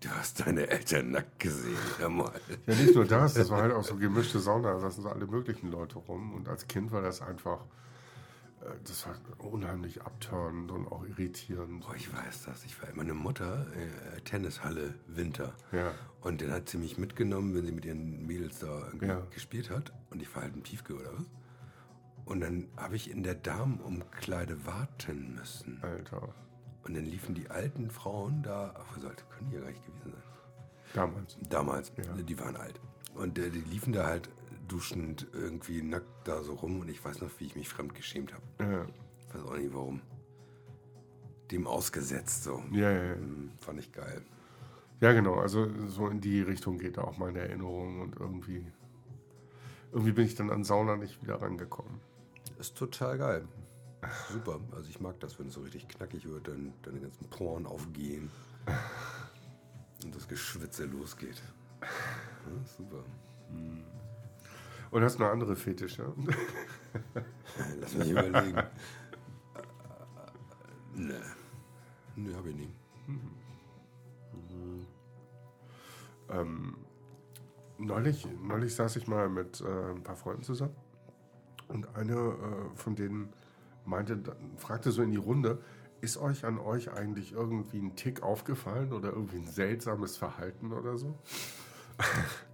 [0.00, 2.40] Du hast deine Eltern nackt gesehen, hör mal.
[2.66, 5.26] Ja, nicht nur das, das war halt auch so gemischte Sauna, da saßen so alle
[5.26, 6.34] möglichen Leute rum.
[6.34, 7.64] Und als Kind war das einfach,
[8.84, 11.80] das war unheimlich abtörend und auch irritierend.
[11.84, 12.64] Boah, ich weiß das.
[12.64, 15.54] Ich war meine Mutter, äh, Tennishalle, Winter.
[15.72, 15.92] Ja.
[16.20, 19.20] Und dann hat sie mich mitgenommen, wenn sie mit ihren Mädels da Ja.
[19.30, 19.92] gespielt hat.
[20.10, 21.24] Und ich war halt ein Piefke oder was.
[22.24, 25.78] Und dann habe ich in der Damenumkleide warten müssen.
[25.82, 26.34] Alter,
[26.84, 30.12] Und dann liefen die alten Frauen da, ach, sollte, können die ja gar nicht gewesen
[30.12, 30.22] sein.
[30.94, 31.36] damals.
[31.48, 32.22] Damals, Ja.
[32.22, 32.80] die waren alt.
[33.14, 34.28] Und äh, die liefen da halt
[34.68, 36.80] duschend irgendwie nackt da so rum.
[36.80, 38.42] Und ich weiß noch, wie ich mich fremd geschämt habe.
[38.72, 38.86] Ja,
[39.28, 40.00] Ich weiß auch nicht warum.
[41.50, 42.62] Dem ausgesetzt so.
[42.72, 43.14] ja, ja, ja.
[43.14, 44.22] Hm, Fand ich geil.
[45.00, 45.34] Ja, genau.
[45.36, 48.66] Also so in die Richtung geht da auch meine Erinnerung und irgendwie,
[49.92, 52.00] irgendwie bin ich dann an Sauna nicht wieder rangekommen.
[52.58, 53.48] Ist total geil.
[54.32, 54.60] Super.
[54.72, 58.30] Also ich mag das, wenn es so richtig knackig wird, dann deine ganzen Poren aufgehen.
[60.04, 61.42] Und das Geschwitze losgeht.
[61.80, 61.88] Ja,
[62.76, 63.02] super.
[64.90, 66.12] Und hast du noch andere Fetische?
[67.80, 68.62] Lass mich überlegen.
[70.94, 71.12] Nee.
[72.16, 72.70] Nee, hab ich nie.
[76.30, 76.76] ähm,
[77.78, 80.74] neulich, neulich saß ich mal mit äh, ein paar Freunden zusammen
[81.68, 83.32] und eine äh, von denen
[83.84, 84.20] meinte,
[84.56, 85.62] fragte so in die Runde,
[86.00, 90.96] ist euch an euch eigentlich irgendwie ein Tick aufgefallen oder irgendwie ein seltsames Verhalten oder
[90.98, 91.18] so?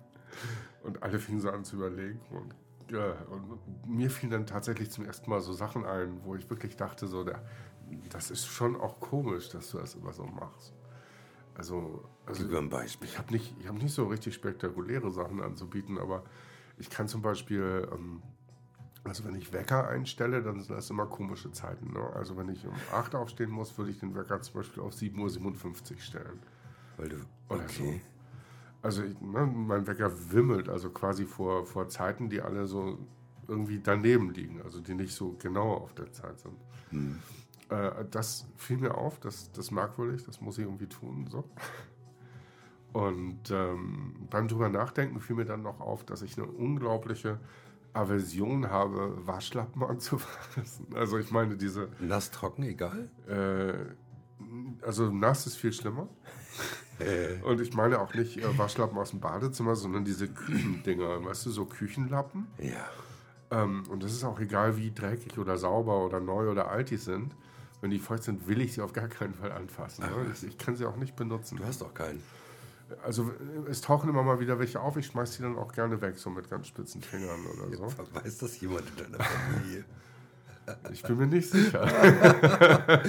[0.85, 2.55] und alle fingen so an zu überlegen und,
[2.93, 6.77] ja, und mir fielen dann tatsächlich zum ersten Mal so Sachen ein, wo ich wirklich
[6.77, 7.43] dachte, so, der,
[8.11, 10.75] das ist schon auch komisch, dass du das immer so machst.
[11.55, 13.09] Also, also Gib mir ein Beispiel.
[13.09, 16.25] ich habe nicht, ich hab nicht so richtig spektakuläre Sachen anzubieten, aber
[16.79, 18.23] ich kann zum Beispiel, ähm,
[19.05, 21.93] also wenn ich Wecker einstelle, dann sind das immer komische Zeiten.
[21.93, 22.11] Ne?
[22.15, 25.93] Also wenn ich um 8 aufstehen muss, würde ich den Wecker zum Beispiel auf 7.57
[25.93, 26.41] Uhr stellen.
[26.97, 27.17] Weil du,
[27.49, 28.01] Oder okay.
[28.85, 32.99] Also ich, ne, mein Wecker wimmelt, also quasi vor, vor Zeiten, die alle so
[33.49, 36.55] irgendwie daneben liegen, also die nicht so genau auf der Zeit sind.
[37.71, 41.27] Äh, das fiel mir auf, das, das merkwürdig, das muss ich irgendwie tun.
[41.31, 41.45] So.
[42.93, 47.41] Und ähm, beim drüber nachdenken fiel mir dann noch auf, dass ich eine unglaubliche
[47.95, 50.89] Aversion habe, Waschlappen anzufassen.
[50.95, 53.09] Also ich meine, diese, Nass, trocken, egal.
[53.29, 56.07] äh, also nass ist viel schlimmer.
[57.43, 61.51] Und ich meine auch nicht äh, Waschlappen aus dem Badezimmer, sondern diese Küchendinger, weißt du,
[61.51, 62.47] so Küchenlappen.
[62.59, 62.87] Ja.
[63.51, 66.97] Ähm, und das ist auch egal, wie dreckig oder sauber oder neu oder alt die
[66.97, 67.35] sind.
[67.81, 70.05] Wenn die feucht sind, will ich sie auf gar keinen Fall anfassen.
[70.07, 70.33] Ach, ne?
[70.33, 71.57] ich, ich kann sie auch nicht benutzen.
[71.57, 72.23] Du hast doch keinen.
[73.03, 73.31] Also
[73.67, 74.97] äh, es tauchen immer mal wieder welche auf.
[74.97, 77.93] Ich schmeiß die dann auch gerne weg, so mit ganz spitzen Fingern oder so.
[78.13, 79.85] Weiß das jemand in deiner Familie?
[80.93, 81.83] Ich bin mir nicht sicher.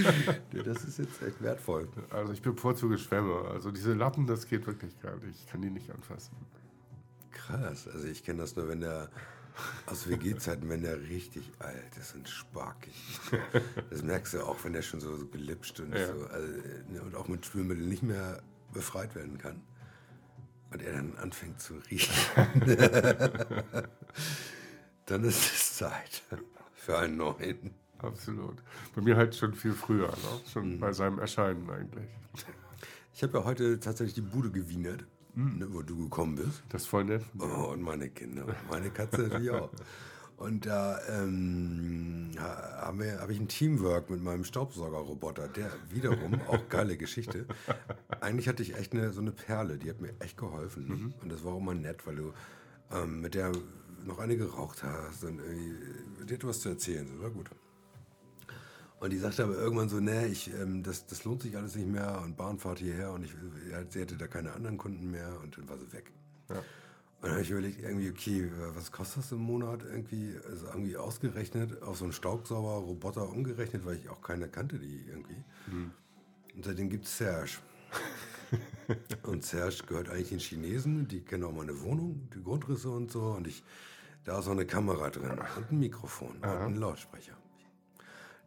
[0.65, 1.87] Das ist jetzt echt wertvoll.
[2.09, 3.49] Also ich bevorzuge Schwämme.
[3.51, 5.39] Also diese Lappen, das geht wirklich gar nicht.
[5.39, 6.35] Ich kann die nicht anfassen.
[7.31, 7.87] Krass.
[7.87, 9.09] Also ich kenne das nur, wenn der
[9.85, 12.93] aus WG-Zeiten, wenn der richtig alt ist und sparkig.
[13.89, 16.07] Das merkst du auch, wenn der schon so, so gelipscht und Ja.
[16.07, 16.47] so also,
[16.89, 18.41] ne, und auch mit Spülmitteln nicht mehr
[18.73, 19.61] befreit werden kann.
[20.71, 22.13] Und er dann anfängt zu riechen.
[25.05, 26.23] dann ist es Zeit
[26.85, 27.71] für einen neuen.
[27.99, 28.57] Absolut.
[28.93, 30.41] Bei mir halt schon viel früher, ne?
[30.51, 32.05] schon bei seinem Erscheinen eigentlich.
[33.13, 36.61] Ich habe ja heute tatsächlich die Bude gewienert, ne, wo du gekommen bist.
[36.69, 37.23] Das ist voll nett.
[37.39, 38.45] Oh, und meine Kinder.
[38.69, 39.71] Meine Katze natürlich auch.
[40.37, 46.41] Und da ähm, ha- haben wir- habe ich ein Teamwork mit meinem Staubsaugerroboter, der wiederum,
[46.49, 47.45] auch geile Geschichte.
[48.19, 50.87] Eigentlich hatte ich echt eine, so eine Perle, die hat mir echt geholfen.
[50.89, 51.13] Ne?
[51.21, 52.33] Und das war auch immer nett, weil du
[52.91, 53.53] ähm, mit der
[54.05, 55.75] noch eine geraucht hast und irgendwie,
[56.25, 57.07] die hat was zu erzählen.
[57.07, 57.49] So, war gut.
[58.99, 61.87] Und die sagte aber irgendwann so, nee, ich, ähm, das, das lohnt sich alles nicht
[61.87, 63.35] mehr und Bahnfahrt hierher und ich,
[63.89, 66.11] sie hatte da keine anderen Kunden mehr und dann war sie weg.
[66.49, 66.55] Ja.
[66.57, 66.63] Und
[67.21, 70.35] dann habe ich überlegt, irgendwie, okay, was kostet das im Monat irgendwie?
[70.49, 75.43] Also irgendwie ausgerechnet, auf so einen Staubsauger-Roboter umgerechnet, weil ich auch keine kannte, die irgendwie.
[76.55, 77.51] Und seitdem gibt es Serge.
[79.23, 83.21] und Serge gehört eigentlich den Chinesen, die kennen auch meine Wohnung, die Grundrisse und so.
[83.21, 83.63] Und ich,
[84.25, 87.37] da ist auch eine Kamera drin und ein Mikrofon und ein Lautsprecher.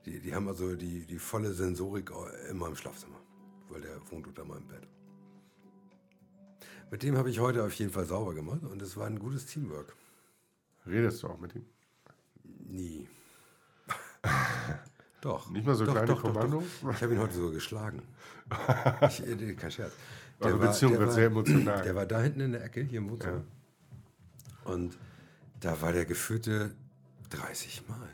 [0.04, 2.10] Die, die haben also die, die volle Sensorik
[2.50, 3.18] in meinem Schlafzimmer,
[3.68, 4.86] weil der wohnt unter meinem Bett.
[6.90, 9.46] Mit dem habe ich heute auf jeden Fall sauber gemacht und es war ein gutes
[9.46, 9.94] Teamwork.
[10.86, 11.66] Redest du auch mit ihm?
[12.66, 13.08] Nie.
[15.20, 15.50] doch.
[15.50, 16.64] Nicht mal so doch, kleine doch, Kommandos?
[16.82, 16.90] Doch.
[16.90, 18.02] Ich habe ihn heute sogar geschlagen.
[19.08, 19.92] Ich, äh, kein Scherz.
[20.40, 21.82] Eure Beziehung der wird sehr emotional.
[21.82, 23.44] Der war da hinten in der Ecke, hier im Wohnzimmer.
[24.64, 24.96] Und
[25.61, 26.74] da war der geführte
[27.30, 28.09] 30 Mal.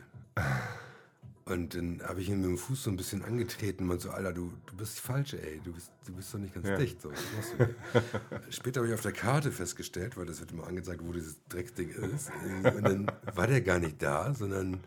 [1.47, 4.33] Und dann habe ich ihn mit dem Fuß so ein bisschen angetreten und so, Alter,
[4.33, 5.61] du, du bist falsch, ey.
[5.63, 6.77] Du bist, du bist doch nicht ganz Ja.
[6.79, 7.03] dicht.
[7.03, 7.13] So.
[8.51, 11.91] Später habe ich auf der Karte festgestellt, weil das wird immer angezeigt, wo dieses Drecksding
[11.91, 12.31] ist.
[12.65, 14.81] Und dann war der gar nicht da, sondern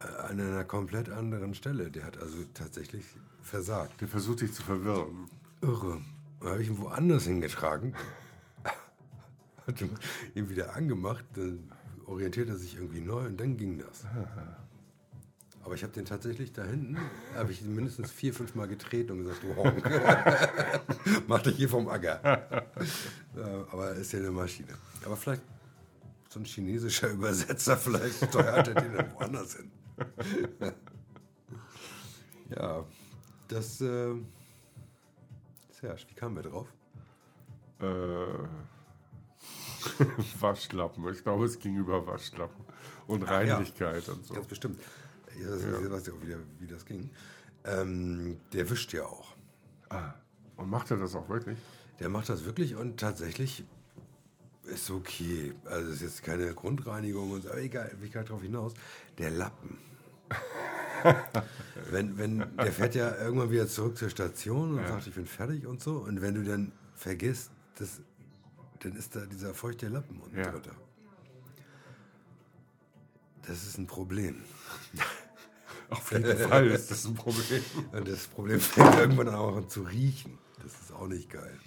[0.00, 1.90] äh, an einer komplett anderen Stelle.
[1.90, 3.06] Der hat also tatsächlich
[3.40, 3.98] versagt.
[4.02, 5.30] Der versucht dich zu verwirren.
[5.62, 6.02] Irre.
[6.40, 7.94] Dann habe ich ihn woanders hingetragen.
[9.66, 9.82] Hat
[10.34, 11.70] ihn wieder angemacht, dann
[12.08, 14.04] orientiert er sich irgendwie neu und dann ging das.
[15.68, 16.96] Aber ich habe den tatsächlich da hinten,
[17.36, 19.82] habe ich mindestens vier, fünf Mal getreten und gesagt, du Honk.
[21.26, 22.64] Mach dich hier vom Acker.
[23.70, 24.72] Aber er ist ja eine Maschine.
[25.04, 25.42] Aber vielleicht
[26.30, 29.70] so ein chinesischer Übersetzer, vielleicht steuert er den dann woanders hin.
[32.50, 32.84] ja,
[33.48, 34.14] das, äh,
[35.70, 36.72] Serge, wie kamen wir drauf?
[37.80, 38.77] Äh,
[40.40, 41.08] Waschlappen.
[41.12, 42.64] Ich glaube, es ging über Waschlappen.
[43.06, 43.54] Und Ach ja.
[43.54, 44.34] Reinlichkeit und so.
[44.34, 44.80] Ganz bestimmt.
[45.38, 47.10] Ich weiß, ich weiß ja auch wieder, wie das ging.
[47.64, 49.34] Ähm, der wischt ja auch.
[49.88, 50.14] Ah,
[50.56, 51.58] und macht er das auch wirklich?
[52.00, 53.64] Der macht das wirklich und tatsächlich
[54.64, 55.54] ist okay.
[55.64, 58.74] Also es ist jetzt keine Grundreinigung und so, aber egal, wie gerade drauf hinaus.
[59.16, 59.78] Der Lappen.
[61.90, 65.66] wenn, wenn, der fährt ja irgendwann wieder zurück zur Station und sagt, ich bin fertig
[65.66, 65.98] und so.
[65.98, 68.00] Und wenn du dann vergisst, das
[68.80, 70.50] dann ist da dieser feuchte Lappen unten Ja.
[70.50, 70.72] drunter.
[73.46, 74.42] Das ist ein Problem.
[75.90, 77.62] Auf jeden Fall ist das ein Problem.
[77.92, 80.38] Und das Problem fängt irgendwann auch an zu riechen.
[80.62, 81.58] Das ist auch nicht geil.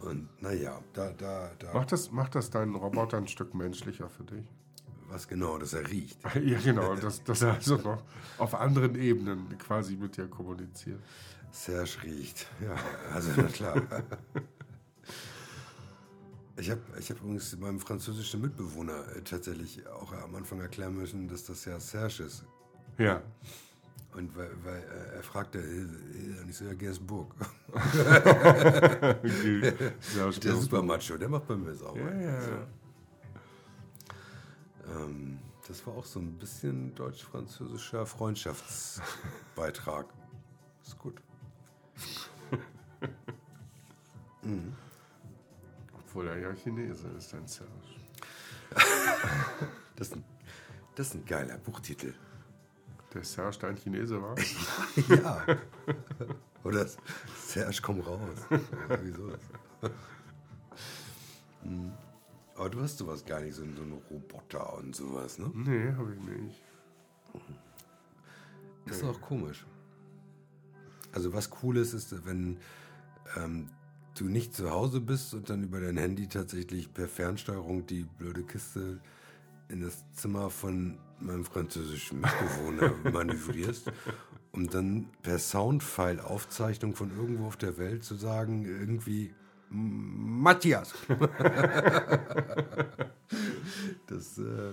[0.00, 1.72] Und naja, da, da, da.
[1.72, 4.44] Macht das, macht das deinen Roboter ein Stück menschlicher für dich?
[5.08, 6.18] Was genau, dass er riecht.
[6.44, 8.02] Ja, genau, dass, dass er also noch
[8.38, 11.00] auf anderen Ebenen quasi mit dir kommuniziert.
[11.50, 12.46] Serge riecht.
[12.62, 12.74] Ja,
[13.12, 13.82] also na klar.
[16.56, 21.26] Ich habe ich hab übrigens meinem französischen Mitbewohner äh, tatsächlich auch am Anfang erklären müssen,
[21.26, 22.44] dass das ja Serge ist.
[22.96, 23.22] Ja.
[24.14, 27.34] Und weil, weil äh, er fragte, äh, und ich so, ja, Gersburg.
[30.14, 30.40] Okay.
[30.42, 30.56] Der.
[30.56, 32.00] Supermacho, der macht bei mir sauber.
[32.00, 32.40] Ja, ja.
[32.40, 32.52] So.
[34.92, 40.06] Ähm, das war auch so ein bisschen deutsch-französischer Freundschaftsbeitrag.
[40.84, 41.20] Ist gut.
[46.14, 47.72] Obwohl er ja Chinese ist, dein Serge.
[49.96, 50.24] Das ist ein,
[50.94, 52.14] das ist ein geiler Buchtitel.
[53.12, 54.36] Der Serge dein Chinese war?
[55.08, 55.44] Ja.
[56.62, 56.86] Oder
[57.36, 58.38] Serge, komm raus.
[59.02, 59.40] Wieso das?
[62.54, 65.50] Aber du hast sowas gar nicht, so, so einen Roboter und sowas, ne?
[65.52, 66.62] Nee, habe ich nicht.
[68.86, 69.66] Ist auch komisch.
[71.10, 72.60] Also was cool ist, ist, wenn
[73.36, 73.68] ähm,
[74.14, 78.42] du nicht zu Hause bist und dann über dein Handy tatsächlich per Fernsteuerung die blöde
[78.44, 79.00] Kiste
[79.68, 83.90] in das Zimmer von meinem französischen Mitbewohner manövrierst,
[84.52, 89.32] um dann per Soundfile-Aufzeichnung von irgendwo auf der Welt zu sagen, irgendwie
[89.70, 90.94] "M- Matthias.
[94.06, 94.72] das, äh,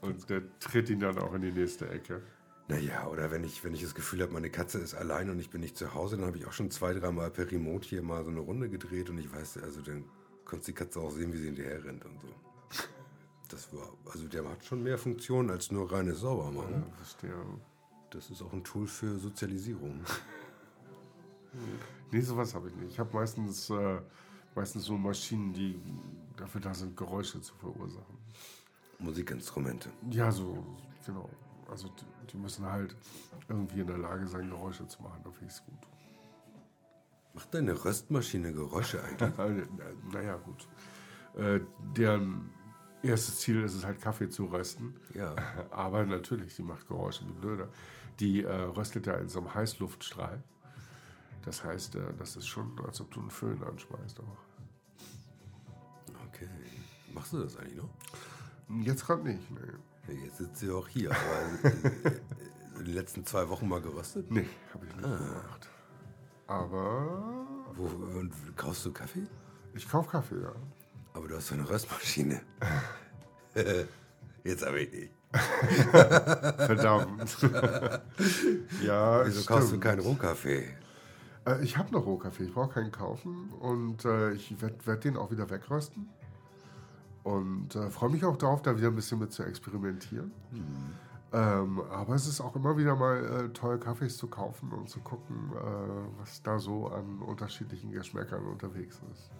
[0.00, 2.20] Und der tritt ihn dann auch in die nächste Ecke.
[2.68, 5.50] Naja, oder wenn ich, wenn ich das Gefühl habe, meine Katze ist allein und ich
[5.50, 8.24] bin nicht zu Hause, dann habe ich auch schon zwei, dreimal per Remote hier mal
[8.24, 10.04] so eine Runde gedreht und ich weiß, also dann
[10.44, 12.26] konntest die Katze auch sehen, wie sie hinterher rennt und so.
[13.48, 16.84] Das war, also der hat schon mehr Funktionen als nur reines Ja, Saubermachen.
[16.96, 17.32] verstehe.
[18.10, 20.00] Das ist auch ein Tool für Sozialisierung.
[22.10, 22.92] Nee, sowas habe ich nicht.
[22.92, 24.00] Ich habe meistens, äh,
[24.54, 25.80] meistens so Maschinen, die
[26.36, 28.16] dafür da sind, Geräusche zu verursachen.
[28.98, 29.90] Musikinstrumente.
[30.10, 30.64] Ja, so,
[31.04, 31.28] genau.
[31.70, 32.96] Also die, die müssen halt
[33.48, 35.20] irgendwie in der Lage sein, Geräusche zu machen.
[35.24, 35.78] Da finde ich es gut.
[37.34, 39.38] Macht deine Röstmaschine Geräusche eigentlich?
[39.38, 39.66] Äh,
[40.12, 40.66] naja, gut.
[41.36, 41.60] Äh,
[41.94, 42.50] deren
[43.02, 44.94] erstes Ziel ist es halt, Kaffee zu rösten.
[45.14, 45.34] Ja.
[45.70, 47.68] Aber natürlich, die macht Geräusche wie blöde.
[48.20, 50.42] Die äh, röstet ja in so einem Heißluftstrahl.
[51.44, 54.20] Das heißt, äh, das ist schon, als ob du einen Föhn anschmeißt.
[54.20, 54.38] Auch.
[56.28, 56.48] Okay.
[57.14, 57.90] Machst du das eigentlich noch?
[58.82, 59.60] Jetzt gerade nicht, nee.
[60.12, 62.20] Jetzt sitzt sie auch hier, aber äh, äh,
[62.78, 64.30] in den letzten zwei Wochen mal geröstet?
[64.30, 65.68] Nee, habe ich nicht gemacht.
[66.46, 67.84] Aber Wo,
[68.18, 69.26] und kaufst du Kaffee?
[69.74, 70.52] ich kaufe Kaffee, ja.
[71.14, 72.40] Aber du hast doch eine Röstmaschine.
[74.44, 75.12] Jetzt habe ich nicht.
[75.90, 77.36] Verdammt.
[78.82, 79.82] ja, Wieso es kaufst du stimmt.
[79.84, 80.68] keinen Rohkaffee?
[81.46, 85.16] Äh, ich habe noch Rohkaffee, ich brauche keinen kaufen und äh, ich werde werd den
[85.16, 86.08] auch wieder wegrösten.
[87.26, 90.30] Und äh, freue mich auch darauf, da wieder ein bisschen mit zu experimentieren.
[91.32, 95.00] Ähm, aber es ist auch immer wieder mal äh, toll, Kaffees zu kaufen und zu
[95.00, 99.30] gucken, äh, was da so an unterschiedlichen Geschmäckern unterwegs ist.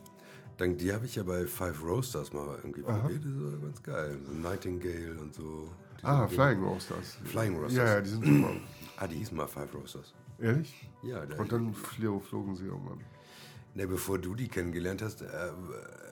[0.56, 3.24] Dank dir habe ich ja bei Five Roasters mal irgendwie probiert.
[3.24, 4.18] Das war ganz geil.
[4.26, 5.68] So Nightingale und so.
[6.02, 6.26] Ah.
[6.26, 7.18] Flying Roasters.
[7.24, 7.76] Flying Roasters.
[7.76, 8.50] Ja, ja, die sind super.
[8.96, 10.12] Ah, die hießen mal Five Roasters.
[10.40, 10.90] Ehrlich?
[11.04, 12.98] Ja, Und dann flo flogen sie irgendwann.
[13.74, 15.26] ne, bevor du die kennengelernt hast, äh,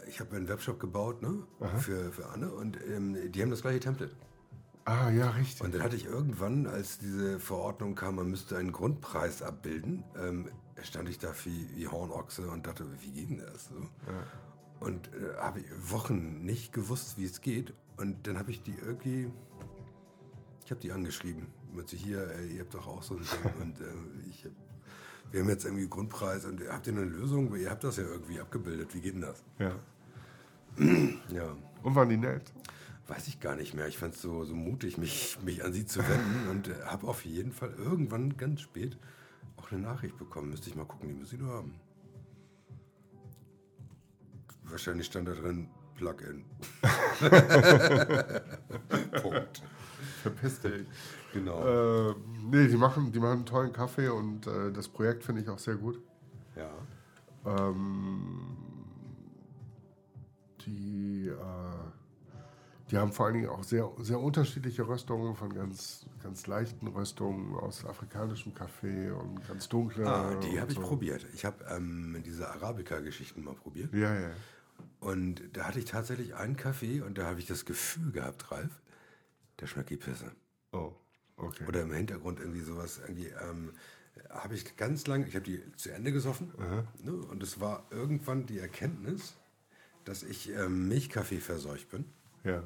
[0.09, 1.43] ich habe einen Webshop gebaut ne,
[1.79, 4.15] für, für Anne und ähm, die haben das gleiche Template.
[4.85, 5.63] Ah, ja, richtig.
[5.63, 10.51] Und dann hatte ich irgendwann, als diese Verordnung kam, man müsste einen Grundpreis abbilden, ähm,
[10.83, 13.67] stand ich da wie, wie Hornochse und dachte, wie geht denn das?
[13.67, 13.75] So?
[14.81, 17.73] Und äh, habe ich Wochen nicht gewusst, wie es geht.
[17.97, 19.31] Und dann habe ich die irgendwie,
[20.65, 21.47] ich habe die angeschrieben.
[21.75, 23.53] Und sie hier, ey, ihr habt doch auch so ein Ding.
[23.63, 24.53] und äh, ich hab,
[25.31, 27.57] wir haben jetzt irgendwie Grundpreis und habt ihr eine Lösung?
[27.57, 28.95] Ihr habt das ja irgendwie abgebildet.
[28.95, 29.43] Wie geht denn das?
[29.59, 29.75] Ja.
[30.77, 31.57] Ja.
[31.83, 32.53] Und waren die nett?
[33.07, 33.87] Weiß ich gar nicht mehr.
[33.87, 37.07] Ich fand es so, so mutig, mich, mich an sie zu wenden und äh, habe
[37.07, 38.97] auf jeden Fall irgendwann ganz spät
[39.57, 40.51] auch eine Nachricht bekommen.
[40.51, 41.75] Müsste ich mal gucken, die muss ich nur haben.
[44.65, 46.45] Wahrscheinlich stand da drin Plugin.
[49.23, 49.63] Punkt.
[50.23, 50.87] Verpiss dich.
[51.35, 52.11] Genau.
[52.11, 52.15] Äh,
[52.51, 55.59] nee, die machen, die machen einen tollen Kaffee und äh, das Projekt finde ich auch
[55.59, 56.01] sehr gut.
[56.57, 56.71] Ja.
[57.45, 58.57] Ähm,
[60.67, 61.91] die, äh,
[62.91, 67.55] Die haben vor allen Dingen auch sehr, sehr unterschiedliche Röstungen von ganz, ganz leichten Röstungen
[67.57, 70.07] aus afrikanischem Kaffee und ganz dunkle.
[70.07, 70.83] Ah, die habe ich so.
[70.85, 71.27] probiert.
[71.35, 73.93] Ich habe ähm, diese Arabica-Geschichten mal probiert.
[73.95, 74.31] Ja, ja.
[75.01, 78.81] Und da hatte ich tatsächlich einen Kaffee und da habe ich das Gefühl gehabt, Ralf,
[79.61, 80.31] der schmeckt wie Pisse.
[80.73, 80.93] Oh,
[81.37, 81.65] okay.
[81.67, 83.01] Oder im Hintergrund irgendwie sowas.
[83.03, 83.73] Irgendwie ähm,
[84.31, 86.53] habe ich ganz lange, ich habe die zu Ende gesoffen.
[87.03, 87.13] Ne?
[87.13, 89.35] Und es war irgendwann die Erkenntnis,
[90.05, 92.05] dass ich ähm, Milchkaffee verseucht bin.
[92.45, 92.63] ja.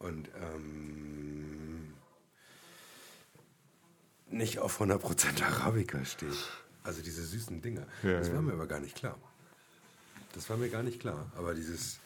[0.00, 1.94] Und ähm,
[4.28, 6.34] nicht auf 100% Arabica steht.
[6.82, 7.86] Also diese süßen Dinger.
[8.02, 8.34] Ja, das ja.
[8.34, 9.16] war mir aber gar nicht klar.
[10.34, 11.30] Das war mir gar nicht klar.
[11.36, 12.00] Aber dieses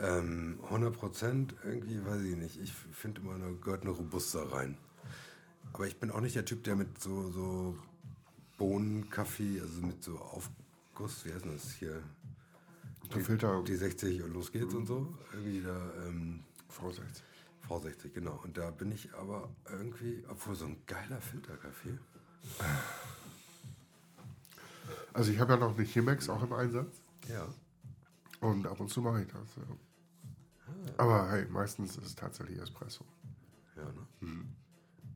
[0.00, 2.60] ähm, 100% irgendwie, weiß ich nicht.
[2.60, 4.78] Ich finde immer, da gehört eine Robusta rein.
[5.72, 7.76] Aber ich bin auch nicht der Typ, der mit so, so
[8.56, 12.02] Bohnenkaffee, also mit so Aufguss, wie heißt denn das hier?
[13.14, 15.14] Der Filter Die 60 und los geht's und so.
[15.32, 17.22] Irgendwie da, ähm, V60.
[17.68, 18.40] V60, genau.
[18.44, 21.98] Und da bin ich aber irgendwie, obwohl so ein geiler Filterkaffee.
[25.12, 27.00] Also ich habe ja noch eine Chemex auch im Einsatz.
[27.28, 27.46] Ja.
[28.40, 29.56] Und ab und zu mache ich das.
[29.56, 30.94] Ja.
[30.96, 33.04] Aber hey, meistens ist es tatsächlich Espresso.
[33.76, 34.44] Ja, ne?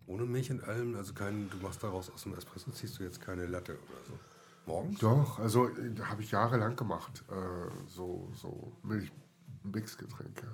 [0.07, 3.21] Ohne Milch und allem, also kein, du machst daraus aus dem Espresso, ziehst du jetzt
[3.21, 4.19] keine Latte oder so.
[4.67, 5.01] Morgens?
[5.01, 7.25] Doch, also äh, habe ich jahrelang gemacht.
[7.29, 10.47] Äh, so so Milch-Mix-Getränke.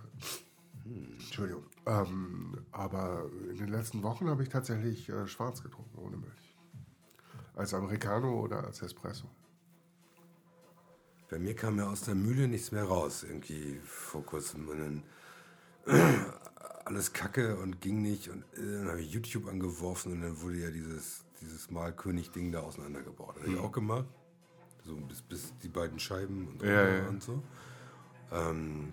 [0.85, 1.65] Entschuldigung.
[1.87, 6.57] Ähm, aber in den letzten Wochen habe ich tatsächlich äh, schwarz getrunken, ohne Milch.
[7.55, 9.29] Als Americano oder als Espresso.
[11.29, 14.69] Bei mir kam ja aus der Mühle nichts mehr raus, irgendwie vor kurzem.
[14.69, 15.03] Und dann
[16.87, 18.31] alles kacke und ging nicht.
[18.31, 22.61] Und äh, dann habe ich YouTube angeworfen und dann wurde ja dieses, dieses Malkönig-Ding da
[22.61, 23.37] auseinandergebaut.
[23.37, 24.07] Das habe ich auch gemacht.
[24.85, 27.09] So bis, bis die beiden Scheiben und, Ja, ja.
[27.09, 27.43] und so.
[28.33, 28.93] Ähm,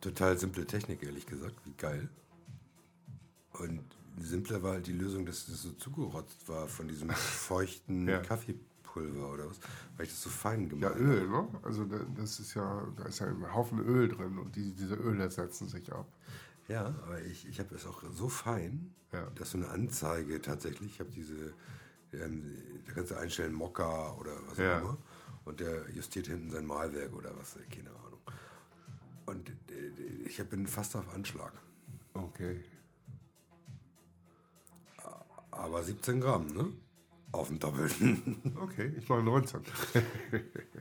[0.00, 1.56] total simple Technik, ehrlich gesagt.
[1.64, 2.08] Wie geil.
[3.54, 3.82] Und
[4.18, 8.18] simpler war halt die Lösung, dass das so zugerotzt war von diesem feuchten Ja.
[8.20, 9.58] Kaffeepulver oder was.
[9.96, 11.04] Weil ich das so fein Ja, gemacht habe.
[11.04, 11.48] Öl, ne?
[11.62, 14.94] Also da- das ist ja, da ist ja ein Haufen Öl drin und die, diese
[14.94, 16.06] Öle setzen sich ab.
[16.68, 19.28] Ja, aber ich, ich habe es auch so fein, Ja.
[19.34, 21.52] dass so eine Anzeige tatsächlich, ich habe diese,
[22.12, 22.56] ähm,
[22.86, 24.78] da kannst du einstellen Mokka oder was Ja.
[24.78, 24.98] auch immer.
[25.44, 28.20] Und der justiert hinten sein Malwerk oder was, keine Ahnung.
[29.26, 31.52] Und äh, ich bin fast auf Anschlag.
[32.14, 32.62] Okay.
[35.50, 36.72] Aber 17 Gramm, ne?
[37.32, 38.40] Auf dem Doppelten.
[38.60, 39.60] Okay, ich mache 19.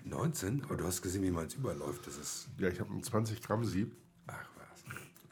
[0.06, 0.64] 19?
[0.66, 2.06] Aber du hast gesehen, wie meins überläuft.
[2.08, 3.96] Das ist, ja, ich habe ein 20 Gramm Sieb.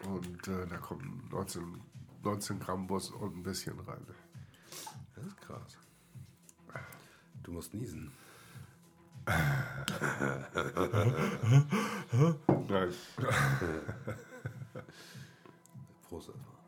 [0.06, 1.82] Und äh, da kommen 19,
[2.24, 4.06] 19 Gramm Bus und ein bisschen rein.
[5.16, 5.78] Das ist krass.
[7.44, 8.12] Du musst niesen.
[12.68, 12.94] Nein.
[16.08, 16.60] Prost erstmal.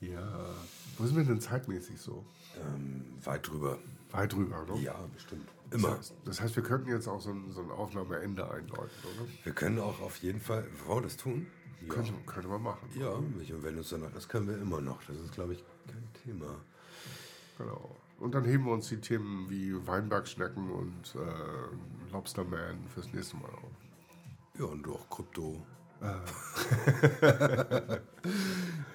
[0.00, 0.54] Ja.
[0.96, 2.24] Wo sind wir denn zeitmäßig so?
[2.58, 3.78] Ähm, weit drüber.
[4.12, 4.80] Weit drüber, ne?
[4.80, 5.48] Ja, bestimmt.
[5.70, 5.98] Immer.
[6.24, 9.28] Das heißt, wir könnten jetzt auch so ein, so ein Aufnahmeende einläuten, oder?
[9.44, 11.46] Wir können auch auf jeden Fall, wollen wir das tun?
[11.82, 11.94] Ja.
[11.94, 12.88] Könnte, könnte man machen.
[12.98, 15.02] Ja, und wenn uns danach, das können wir immer noch.
[15.04, 16.56] Das ist, glaube ich, kein Thema.
[17.56, 17.96] Genau.
[18.18, 23.48] Und dann heben wir uns die Themen wie Weinbergschnecken und äh, Lobsterman fürs nächste Mal
[23.48, 23.70] auf.
[24.58, 25.56] Ja, und auch Krypto.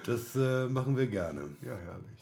[0.06, 1.42] das äh, machen wir gerne.
[1.62, 2.15] Ja, herrlich.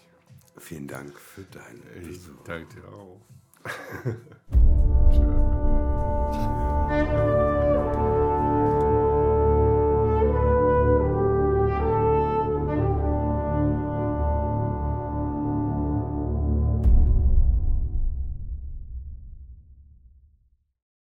[0.58, 2.42] Vielen Dank für deinen Ich Besuch.
[2.44, 3.20] danke dir auch.
[5.12, 7.33] Schön.